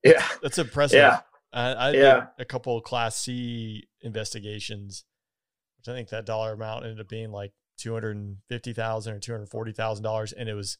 [0.05, 0.97] yeah, That's impressive.
[0.97, 1.21] yeah,
[1.53, 2.15] I, I Yeah.
[2.15, 5.05] did a couple of Class C investigations,
[5.79, 9.15] which I think that dollar amount ended up being like two hundred and fifty thousand
[9.15, 10.79] or two hundred forty thousand dollars, and it was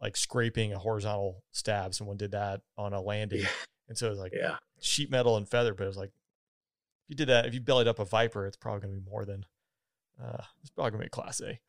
[0.00, 1.94] like scraping a horizontal stab.
[1.94, 3.48] Someone did that on a landing, Yeah.
[3.88, 4.56] and so it was like yeah.
[4.80, 5.74] sheet metal and feather.
[5.74, 8.56] But it was like if you did that, if you bellied up a Viper, it's
[8.56, 9.44] probably going to be more than.
[10.22, 11.60] Uh, it's probably going to be Class A.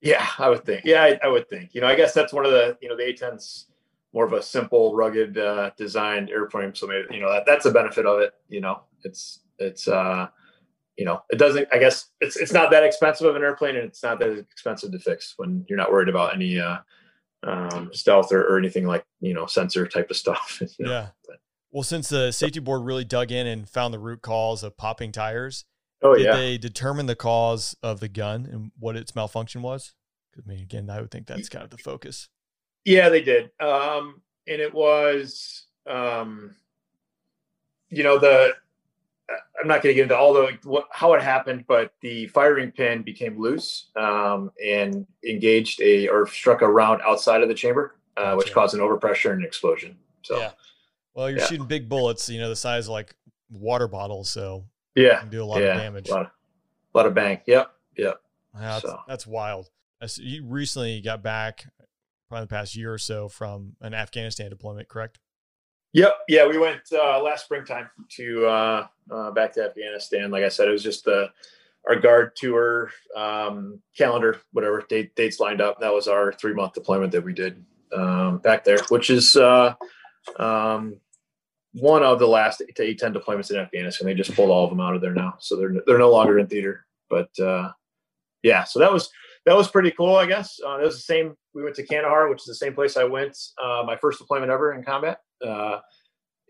[0.00, 0.82] Yeah, I would think.
[0.84, 1.74] Yeah, I, I would think.
[1.74, 3.66] You know, I guess that's one of the you know the A10's
[4.14, 6.74] more of a simple, rugged, uh, designed airplane.
[6.74, 8.32] So maybe you know that that's a benefit of it.
[8.48, 10.28] You know, it's it's uh,
[10.96, 11.68] you know it doesn't.
[11.72, 14.92] I guess it's it's not that expensive of an airplane, and it's not that expensive
[14.92, 16.78] to fix when you're not worried about any uh,
[17.46, 20.58] um, stealth or, or anything like you know sensor type of stuff.
[20.78, 20.90] you know.
[20.90, 21.06] Yeah.
[21.70, 25.12] Well, since the safety board really dug in and found the root cause of popping
[25.12, 25.66] tires,
[26.00, 26.34] Oh did yeah.
[26.34, 29.92] they determine the cause of the gun and what its malfunction was?
[30.34, 32.30] 'Cause, I mean, again, I would think that's kind of the focus.
[32.88, 33.50] Yeah, they did.
[33.60, 36.56] Um, and it was, um,
[37.90, 38.52] you know, the,
[39.60, 42.72] I'm not going to get into all the, what, how it happened, but the firing
[42.72, 47.96] pin became loose um, and engaged a, or struck a round outside of the chamber,
[48.16, 49.94] uh, which caused an overpressure and an explosion.
[50.22, 50.52] So, yeah.
[51.12, 51.44] Well, you're yeah.
[51.44, 53.14] shooting big bullets, you know, the size of like
[53.50, 56.08] water bottles, so yeah, can do a lot yeah, of damage.
[56.08, 56.30] A lot of,
[56.94, 57.40] lot of bang.
[57.46, 57.70] Yep.
[57.98, 58.20] Yep.
[58.54, 59.00] That's, so.
[59.06, 59.68] that's wild.
[60.16, 61.66] You recently got back,
[62.28, 65.18] probably the past year or so, from an Afghanistan deployment, correct?
[65.94, 66.14] Yep.
[66.28, 70.30] Yeah, we went uh, last springtime to uh, uh, back to Afghanistan.
[70.30, 71.30] Like I said, it was just the
[71.88, 75.80] our guard tour um, calendar, whatever date, dates lined up.
[75.80, 77.64] That was our three month deployment that we did
[77.96, 79.74] um, back there, which is uh,
[80.38, 81.00] um,
[81.72, 84.06] one of the last eight A10 deployments in Afghanistan.
[84.06, 86.38] They just pulled all of them out of there now, so they're they're no longer
[86.38, 86.86] in theater.
[87.08, 87.72] But uh,
[88.42, 89.10] yeah, so that was
[89.48, 90.60] that was pretty cool, I guess.
[90.64, 91.34] Uh, it was the same.
[91.54, 94.52] We went to Kandahar, which is the same place I went uh, my first deployment
[94.52, 95.78] ever in combat, uh,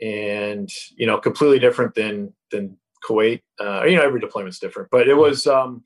[0.03, 2.77] and you know, completely different than than
[3.09, 3.43] Kuwait.
[3.61, 5.85] Uh, you know, every deployment's different, but it was um,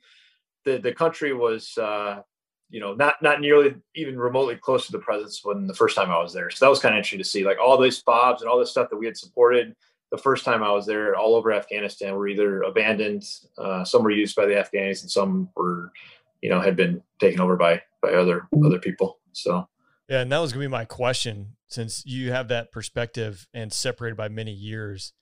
[0.64, 2.22] the the country was uh,
[2.70, 6.10] you know not not nearly even remotely close to the presence when the first time
[6.10, 6.50] I was there.
[6.50, 8.70] So that was kind of interesting to see, like all these fobs and all this
[8.70, 9.76] stuff that we had supported
[10.12, 13.24] the first time I was there, all over Afghanistan, were either abandoned,
[13.56, 15.90] uh, some were used by the Afghans, and some were,
[16.42, 19.18] you know, had been taken over by by other other people.
[19.32, 19.68] So
[20.08, 21.56] Yeah, and that was gonna be my question.
[21.68, 25.14] Since you have that perspective and separated by many years,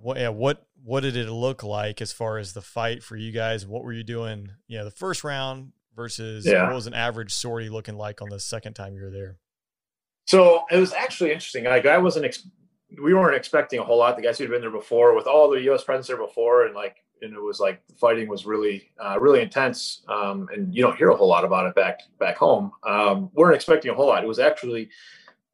[0.00, 3.32] what yeah, what what did it look like as far as the fight for you
[3.32, 3.66] guys?
[3.66, 4.48] What were you doing?
[4.66, 6.64] You know, the first round versus Yeah.
[6.64, 9.36] what was an average sortie looking like on the second time you were there?
[10.26, 11.64] So it was actually interesting.
[11.64, 12.48] Like I wasn't, ex-
[13.02, 14.16] we weren't expecting a whole lot.
[14.16, 15.82] The guys who'd been there before, with all the U.S.
[15.84, 19.42] presence there before, and like, and it was like the fighting was really, uh, really
[19.42, 20.02] intense.
[20.08, 22.72] Um, and you don't hear a whole lot about it back back home.
[22.86, 24.24] Um, weren't expecting a whole lot.
[24.24, 24.90] It was actually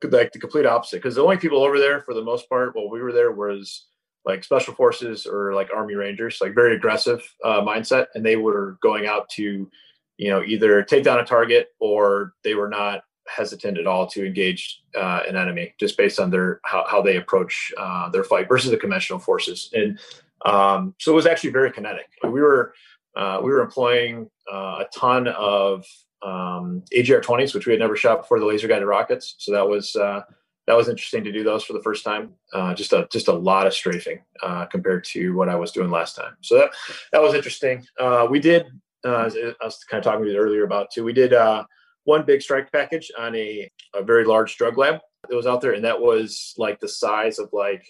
[0.03, 2.89] like the complete opposite because the only people over there for the most part while
[2.89, 3.87] we were there was
[4.25, 8.79] like special forces or like army rangers like very aggressive uh, mindset and they were
[8.83, 9.71] going out to
[10.19, 14.25] you know either take down a target or they were not hesitant at all to
[14.25, 18.49] engage uh, an enemy just based on their how, how they approach uh, their fight
[18.49, 19.99] versus the conventional forces and
[20.45, 22.75] um, so it was actually very kinetic we were
[23.17, 25.85] uh, we were employing uh, a ton of
[26.23, 29.35] um, AGR 20s, which we had never shot before the laser guided rockets.
[29.39, 30.23] So that was uh,
[30.67, 32.35] that was interesting to do those for the first time.
[32.53, 35.91] Uh, just a just a lot of strafing uh, compared to what I was doing
[35.91, 36.37] last time.
[36.43, 36.71] So that
[37.13, 37.87] that was interesting.
[37.99, 38.67] Uh, we did.
[39.05, 39.31] I
[39.63, 41.05] was kind of talking to you earlier about too.
[41.05, 41.65] We did uh,
[42.05, 45.75] one big strike package on a, a very large drug lab that was out there,
[45.75, 47.87] and that was like the size of like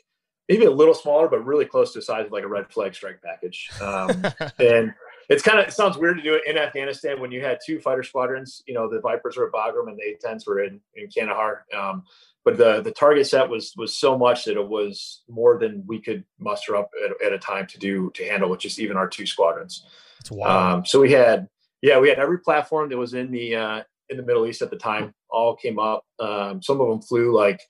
[0.48, 2.94] maybe a little smaller, but really close to the size of like a red flag
[2.94, 3.68] strike package.
[3.80, 4.10] Um,
[4.58, 4.94] and
[5.28, 7.80] it's kind of it sounds weird to do it in Afghanistan when you had two
[7.80, 8.62] fighter squadrons.
[8.66, 11.64] You know, the Vipers were at Bagram and the A-10s were in in Kandahar.
[11.76, 12.04] Um,
[12.44, 16.00] but the the target set was was so much that it was more than we
[16.00, 19.08] could muster up at, at a time to do to handle with just even our
[19.08, 19.84] two squadrons.
[20.20, 20.78] That's wild.
[20.78, 21.48] Um, so we had
[21.82, 24.70] yeah we had every platform that was in the uh, in the Middle East at
[24.70, 26.04] the time all came up.
[26.20, 27.60] Um, some of them flew like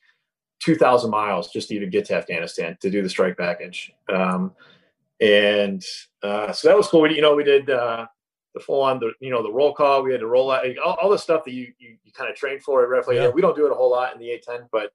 [0.60, 3.92] 2,000 miles just to even get to Afghanistan to do the strike package.
[4.08, 4.52] Um,
[5.20, 5.84] and
[6.22, 7.02] uh, so that was cool.
[7.02, 8.06] We, you know, we did uh,
[8.56, 10.02] the full on the you know the roll call.
[10.02, 12.36] We had to roll out all, all the stuff that you you, you kind of
[12.36, 13.28] train for at Red Yeah.
[13.28, 14.92] We don't do it a whole lot in the A10, but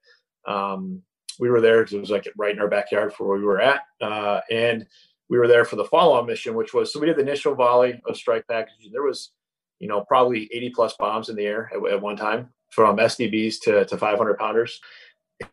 [0.52, 1.02] um,
[1.40, 3.62] we were there because it was like right in our backyard for where we were
[3.62, 4.86] at, uh, and
[5.30, 8.02] we were there for the follow-on mission, which was so we did the initial volley
[8.08, 8.90] of strike package.
[8.92, 9.32] There was
[9.80, 13.62] you know probably 80 plus bombs in the air at, at one time from SDBs
[13.62, 14.82] to to 500 pounders,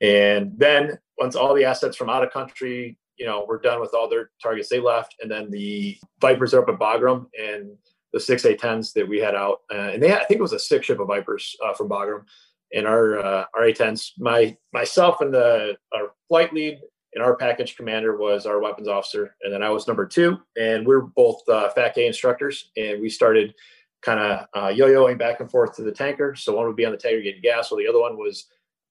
[0.00, 3.94] and then once all the assets from out of country you know, we're done with
[3.94, 5.16] all their targets they left.
[5.20, 7.76] And then the Vipers are up at Bagram and
[8.12, 9.60] the six A10s that we had out.
[9.70, 11.88] Uh, and they had, I think it was a six ship of Vipers uh, from
[11.88, 12.24] Bagram.
[12.72, 16.80] And our uh, our A10s, my myself and the our flight lead
[17.14, 20.86] and our package commander was our weapons officer, and then I was number two, and
[20.86, 23.54] we are both uh, A instructors, and we started
[24.02, 26.34] kind of uh, yo-yoing back and forth to the tanker.
[26.34, 28.44] So one would be on the tanker getting gas, while the other one was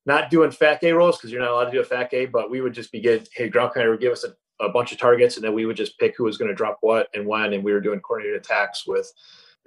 [0.08, 2.74] not doing FAC-A rolls because you're not allowed to do a FAC-A, but we would
[2.74, 4.34] just be getting, hey, ground commander would give us a,
[4.64, 6.78] a bunch of targets, and then we would just pick who was going to drop
[6.80, 9.12] what and when, and we were doing coordinated attacks with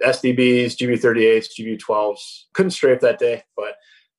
[0.03, 2.45] SDBs, GB38s, GB12s.
[2.53, 3.75] Couldn't strafe that day, but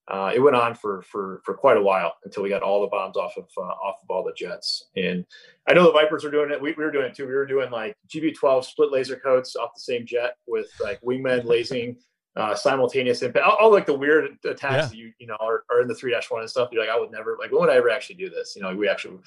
[0.09, 2.89] uh, it went on for for for quite a while until we got all the
[2.89, 4.91] bombs off of uh, off of all the jets.
[4.97, 5.25] And
[5.69, 6.61] I know the Vipers were doing it.
[6.61, 7.27] We, we were doing it too.
[7.27, 11.45] We were doing like GB12 split laser coats off the same jet with like wingmen
[11.47, 11.97] lasing
[12.37, 14.87] uh, simultaneous impact, all, all, like the weird attacks Yeah.
[14.87, 16.71] that you you know are, are in the three dash one and stuff.
[16.73, 18.55] You're like, I would never like when would I ever actually do this?
[18.57, 19.19] You know, we actually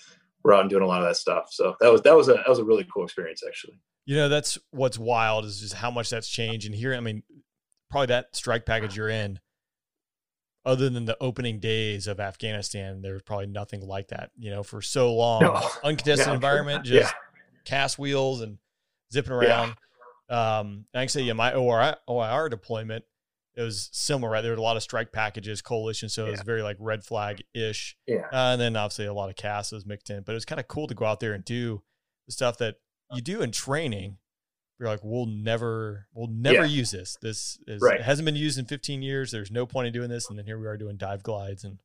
[0.43, 1.47] were out and doing a lot of that stuff.
[1.51, 3.79] So that was that was a that was a really cool experience actually.
[4.05, 6.65] You know, that's what's wild is just how much that's changed.
[6.67, 7.23] And here, I mean,
[7.89, 9.39] probably that strike package you're in,
[10.65, 14.31] other than the opening days of Afghanistan, there's probably nothing like that.
[14.37, 15.69] You know, for so long, No.
[15.83, 16.99] uncontested Yeah, environment, Yeah.
[17.01, 17.15] just
[17.65, 18.57] CAS wheels and
[19.13, 19.75] zipping around.
[20.29, 23.03] Um, and I can say, yeah, my OIR, OIR deployment,
[23.55, 24.41] it was similar, right?
[24.41, 27.43] There were a lot of strike packages, coalition, so it was very like red flag
[27.53, 27.95] ish.
[28.05, 28.25] Yeah.
[28.33, 30.59] Uh, and then obviously a lot of CAS was mixed in, but it was kind
[30.59, 31.81] of cool to go out there and do
[32.25, 32.75] the stuff that
[33.13, 34.17] you do in training.
[34.77, 36.71] You're like, we'll never, we'll never Yeah.
[36.79, 37.17] use this.
[37.21, 37.99] This is, Right.
[38.01, 39.31] it hasn't been used in 15 years.
[39.31, 40.29] There's no point in doing this.
[40.29, 41.79] And then here we are doing dive glides and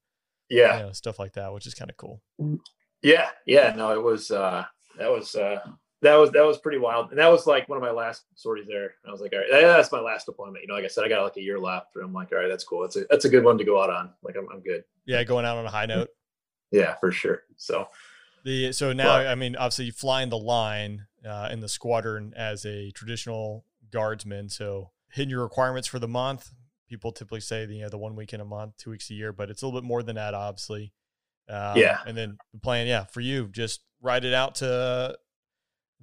[0.49, 0.78] Yeah.
[0.78, 2.20] you know, stuff like that, which is kind of cool.
[3.03, 4.64] Yeah, yeah, no, it was uh
[4.99, 5.61] that was uh
[6.03, 7.11] that was that was pretty wild.
[7.11, 8.94] And that was like one of my last sorties there.
[9.07, 10.62] I was like, all right, that's my last deployment.
[10.62, 11.96] You know, like I said, I got like a year left.
[11.96, 12.82] And I'm like, all right, that's cool.
[12.82, 14.11] That's a that's a good one to go out on.
[14.22, 14.84] Like I'm I'm good.
[15.07, 16.09] Yeah, going out on a high note.
[16.72, 17.42] Yeah, for sure.
[17.57, 17.88] So
[18.44, 19.26] The so now, Right.
[19.26, 24.48] I mean, obviously you flying the line uh, in the squadron as a traditional guardsman.
[24.48, 26.51] So hitting your requirements for the month.
[26.88, 29.14] People typically say the you know the one week in a month, two weeks a
[29.14, 30.92] year, but it's a little bit more than that, obviously.
[31.48, 31.98] Um, Yeah.
[32.07, 35.18] And then the plan, yeah, for you, just ride it out to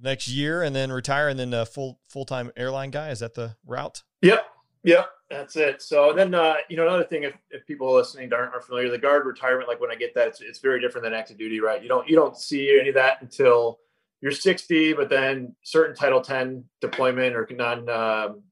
[0.00, 3.10] next year and then retire and then a full full time airline guy.
[3.10, 4.02] Is that the route?
[4.22, 4.44] Yep.
[4.84, 5.10] Yep.
[5.30, 5.82] That's it.
[5.82, 8.98] So then, uh, you know, another thing, if, if people listening aren't, aren't familiar, the
[8.98, 11.82] guard retirement, like when I get that, it's, it's very different than active duty, right?
[11.82, 13.78] You don't, you don't see any of that until
[14.22, 18.42] you're 60, but then certain Title 10 deployment or non, um,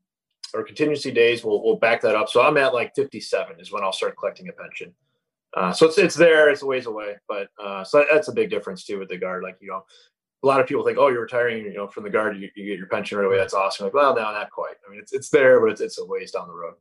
[0.53, 2.28] or contingency days will, will back that up.
[2.28, 4.94] So I'm at like 57 is when I'll start collecting a pension.
[5.57, 8.51] Uh, so it's, it's there, it's a ways away, but, uh, so that's a big
[8.51, 9.42] difference too with the guard.
[9.42, 9.84] Like, you know,
[10.43, 12.66] a lot of people think, oh, you're retiring, you know, from the guard, you, you
[12.66, 13.37] get your pension right away.
[13.37, 13.87] That's awesome.
[13.87, 14.74] Like, well, no, not quite.
[14.87, 16.74] I mean, it's, it's there, but it's, it's a ways down the road.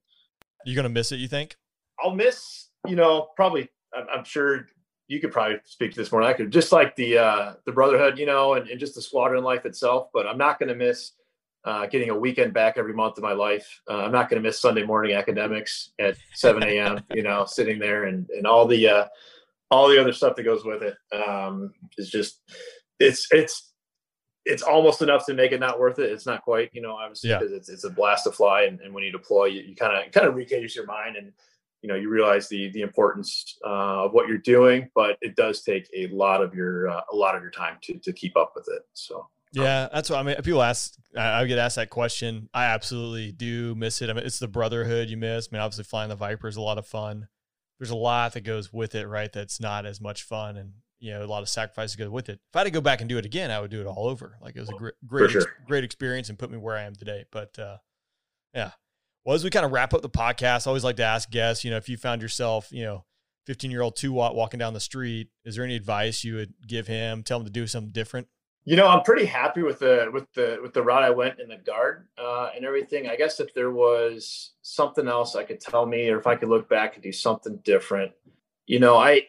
[0.66, 1.18] You're gonna miss it?
[1.18, 1.56] You think?
[2.04, 3.70] I'll miss, you know, probably.
[3.94, 4.68] I'm, I'm sure
[5.08, 6.52] you could probably speak to this more than I could.
[6.52, 10.10] Just like the uh, the brotherhood, you know, and, and just the squadron life itself.
[10.14, 11.12] But I'm not going to miss
[11.64, 13.82] uh, getting a weekend back every month of my life.
[13.90, 17.04] Uh, I'm not going to miss Sunday morning academics at 7 a.m.
[17.14, 19.06] you know, sitting there and and all the uh,
[19.72, 20.96] all the other stuff that goes with it.
[21.16, 22.42] Um, is just
[23.00, 23.72] it's it's
[24.46, 26.12] it's almost enough to make it not worth it.
[26.12, 27.40] It's not quite, you know, obviously Yeah.
[27.40, 28.64] because it's, it's a blast to fly.
[28.66, 31.32] And, and when you deploy, you kind of kind of recadence your mind and
[31.82, 34.90] you know you realize the the importance uh, of what you're doing.
[34.96, 37.98] But it does take a lot of your uh, a lot of your time to
[38.00, 38.84] to keep up with it.
[38.94, 40.36] So Yeah, that's what I mean.
[40.44, 42.50] People ask, I I get asked that question.
[42.54, 44.10] I absolutely do miss it.
[44.10, 45.48] I mean, it's the brotherhood you miss.
[45.52, 47.28] I mean, obviously, flying the Viper is a lot of fun.
[47.80, 49.32] There's a lot that goes with it, right?
[49.32, 52.40] That's not as much fun, and you know, a lot of sacrifices go with it.
[52.50, 54.08] If I had to go back and do it again, I would do it all
[54.08, 54.38] over.
[54.42, 56.96] Like it was a great, great, ex- great experience and put me where I am
[56.96, 57.26] today.
[57.32, 57.78] But uh,
[58.54, 58.72] yeah,
[59.26, 61.64] Well, as we kind of wrap up the podcast, I always like to ask guests,
[61.64, 63.06] you know, if you found yourself, you know,
[63.46, 66.88] 15 year old 2Watt walking down the street, is there any advice you would give
[66.88, 67.24] him?
[67.24, 68.28] Tell him to do something different?
[68.68, 71.50] You know, I'm pretty happy with the with the with the route I went in
[71.50, 73.08] the guard uh, and everything.
[73.08, 76.50] I guess if there was something else I could tell me, or if I could
[76.50, 78.14] look back and do something different,
[78.66, 79.22] you know, I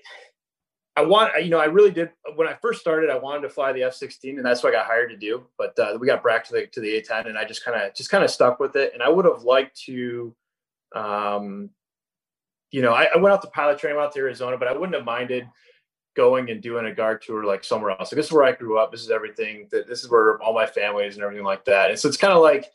[0.96, 3.10] I want you know I really did when I first started.
[3.10, 5.46] I wanted to fly the F-16, and that's what I got hired to do.
[5.58, 7.94] But uh, we got back to the to the A-10, and I just kind of
[7.94, 8.92] just kind of stuck with it.
[8.94, 10.34] And I would have liked to,
[10.94, 11.70] um,
[12.70, 14.94] you know, I, I went out to pilot training out to Arizona, but I wouldn't
[14.94, 15.46] have minded
[16.16, 18.10] going and doing a guard tour like somewhere else.
[18.10, 18.90] Like this is where I grew up.
[18.90, 19.68] This is everything.
[19.70, 21.90] That this is where all my family is and everything like that.
[21.90, 22.70] And so it's kind of like,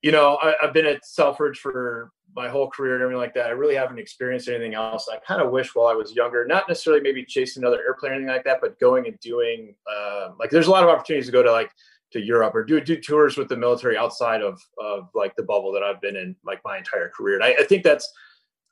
[0.00, 3.46] you know, I, have been at Selfridge for my whole career and everything like that.
[3.46, 5.08] I really haven't experienced anything else.
[5.12, 8.14] I kind of wish while I was younger, not necessarily maybe chasing another airplane or
[8.14, 11.32] anything like that, but going and doing uh, like there's a lot of opportunities to
[11.32, 11.70] go to like
[12.12, 15.72] to Europe or do do tours with the military outside of of like the bubble
[15.72, 17.36] that I've been in like my entire career.
[17.36, 18.10] And I, I think that's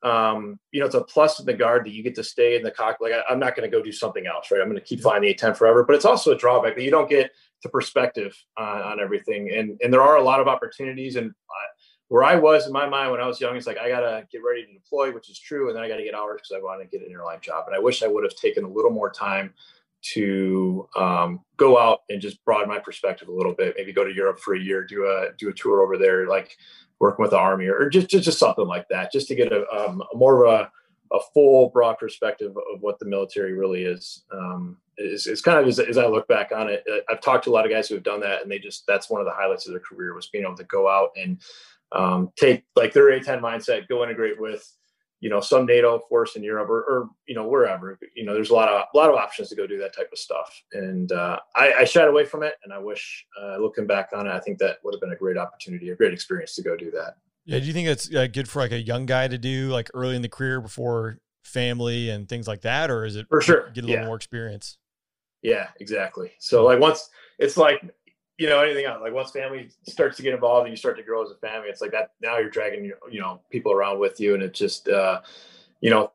[0.03, 2.63] um, you know, it's a plus in the guard that you get to stay in
[2.63, 3.11] the cockpit.
[3.11, 4.61] Like I, am not going to go do something else, right?
[4.61, 6.91] I'm going to keep flying the A10 forever, but it's also a drawback that you
[6.91, 7.31] don't get
[7.63, 9.51] the perspective on, on everything.
[9.55, 11.17] And and there are a lot of opportunities.
[11.17, 11.65] And I,
[12.11, 14.27] where I was in my mind when I was young, it's like I got to
[14.33, 16.57] get ready to deploy, which is true, and then I got to get hours because
[16.57, 17.67] I want to get an airline job.
[17.69, 19.55] And I wish I would have taken a little more time
[20.03, 23.77] to um, go out and just broaden my perspective a little bit.
[23.79, 26.57] Maybe go to Europe for a year, do a do a tour over there, like
[26.99, 29.65] working with the army or just, just, just something like that, just to get a,
[29.71, 34.25] um, a more of a, a full broad perspective of what the military really is.
[34.33, 37.45] Um, is, is kind of as, as I look back on it, uh, I've talked
[37.45, 39.27] to a lot of guys who have done that and they just, that's one of
[39.27, 41.41] the highlights of their career was being able to go out and
[41.93, 44.65] um, take like their A10 mindset, go integrate with,
[45.21, 47.99] you know some NATO force in Europe or, or, you know wherever.
[48.15, 50.09] You know, there's a lot of a lot of options to go do that type
[50.13, 52.55] of stuff, and uh, I, I shied away from it.
[52.65, 55.17] And I wish, uh, looking back on it, I think that would have been a
[55.17, 57.17] great opportunity, a great experience to go do that.
[57.45, 59.91] Yeah, do you think it's uh, good for like a young guy to do like
[59.95, 63.71] early in the career before family and things like that, or is it for sure
[63.71, 64.07] get a little yeah.
[64.07, 64.79] more experience?
[65.43, 66.33] Yeah, exactly.
[66.39, 67.83] So like once it's like
[68.41, 69.01] you know anything else?
[69.03, 71.69] Like once family starts to get involved and you start to grow as a family
[71.69, 74.59] it's like that now you're dragging your you know people around with you and it's
[74.59, 75.21] just uh
[75.83, 76.11] you know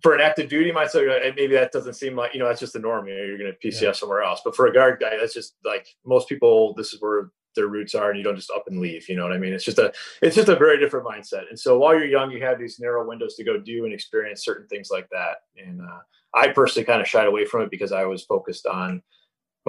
[0.00, 1.04] for an active duty myself
[1.36, 3.52] maybe that doesn't seem like you know that's just the norm you know you're going
[3.52, 3.92] to pcs yeah.
[3.92, 4.40] somewhere else.
[4.44, 7.96] But for a guard guy that's just like most people this is where their roots
[7.96, 9.52] are and you don't just up and leave you know what i mean?
[9.52, 9.92] It's just a
[10.22, 11.48] it's just a very different mindset.
[11.48, 14.44] And so while you're young you have these narrow windows to go do and experience
[14.44, 15.38] certain things like that.
[15.58, 15.98] And uh,
[16.32, 19.02] i personally kind of shied away from it because i was focused on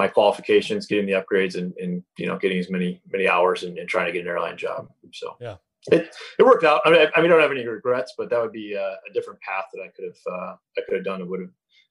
[0.01, 3.77] my qualifications, getting the upgrades, and, and you know getting as many many hours and,
[3.77, 4.87] and trying to get an airline job.
[5.13, 5.57] So yeah,
[5.91, 6.81] it, it worked out.
[6.85, 8.93] I mean, I, I, mean, I don't have any regrets, but that would be a,
[8.93, 11.21] a different path that I could have uh, I could have done.
[11.21, 11.49] It would have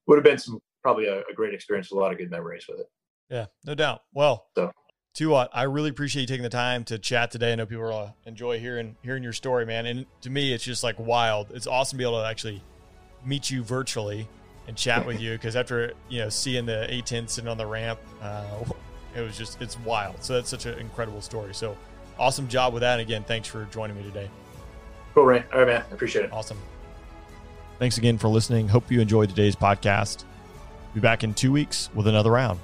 [0.09, 2.65] would have been some probably a, a, great experience with a lot of good memories
[2.69, 2.87] with it.
[3.29, 4.01] Yeah, no doubt.
[4.13, 4.73] Well, so.
[5.29, 7.53] what I really appreciate you taking the time to chat today.
[7.53, 9.87] I know people will enjoy hearing hearing your story, man.
[9.87, 11.53] And to me, it's just like wild.
[11.53, 12.61] It's awesome to be able to actually
[13.25, 14.27] meet you virtually
[14.67, 17.99] and chat with you because after you know seeing the A10 sitting on the ramp,
[18.23, 18.45] uh,
[19.17, 20.23] it was just it's wild.
[20.23, 21.55] So that's such an incredible story.
[21.55, 21.77] So
[22.19, 23.01] awesome job with that.
[23.01, 24.31] And again, thanks for joining me today.
[25.15, 25.45] Cool, Ray.
[25.53, 25.85] All right, man.
[25.91, 26.33] I appreciate it.
[26.33, 26.59] Awesome.
[27.79, 28.69] Thanks again for listening.
[28.69, 30.25] Hope you enjoyed today's podcast.
[30.95, 32.61] Be back in two weeks with another round.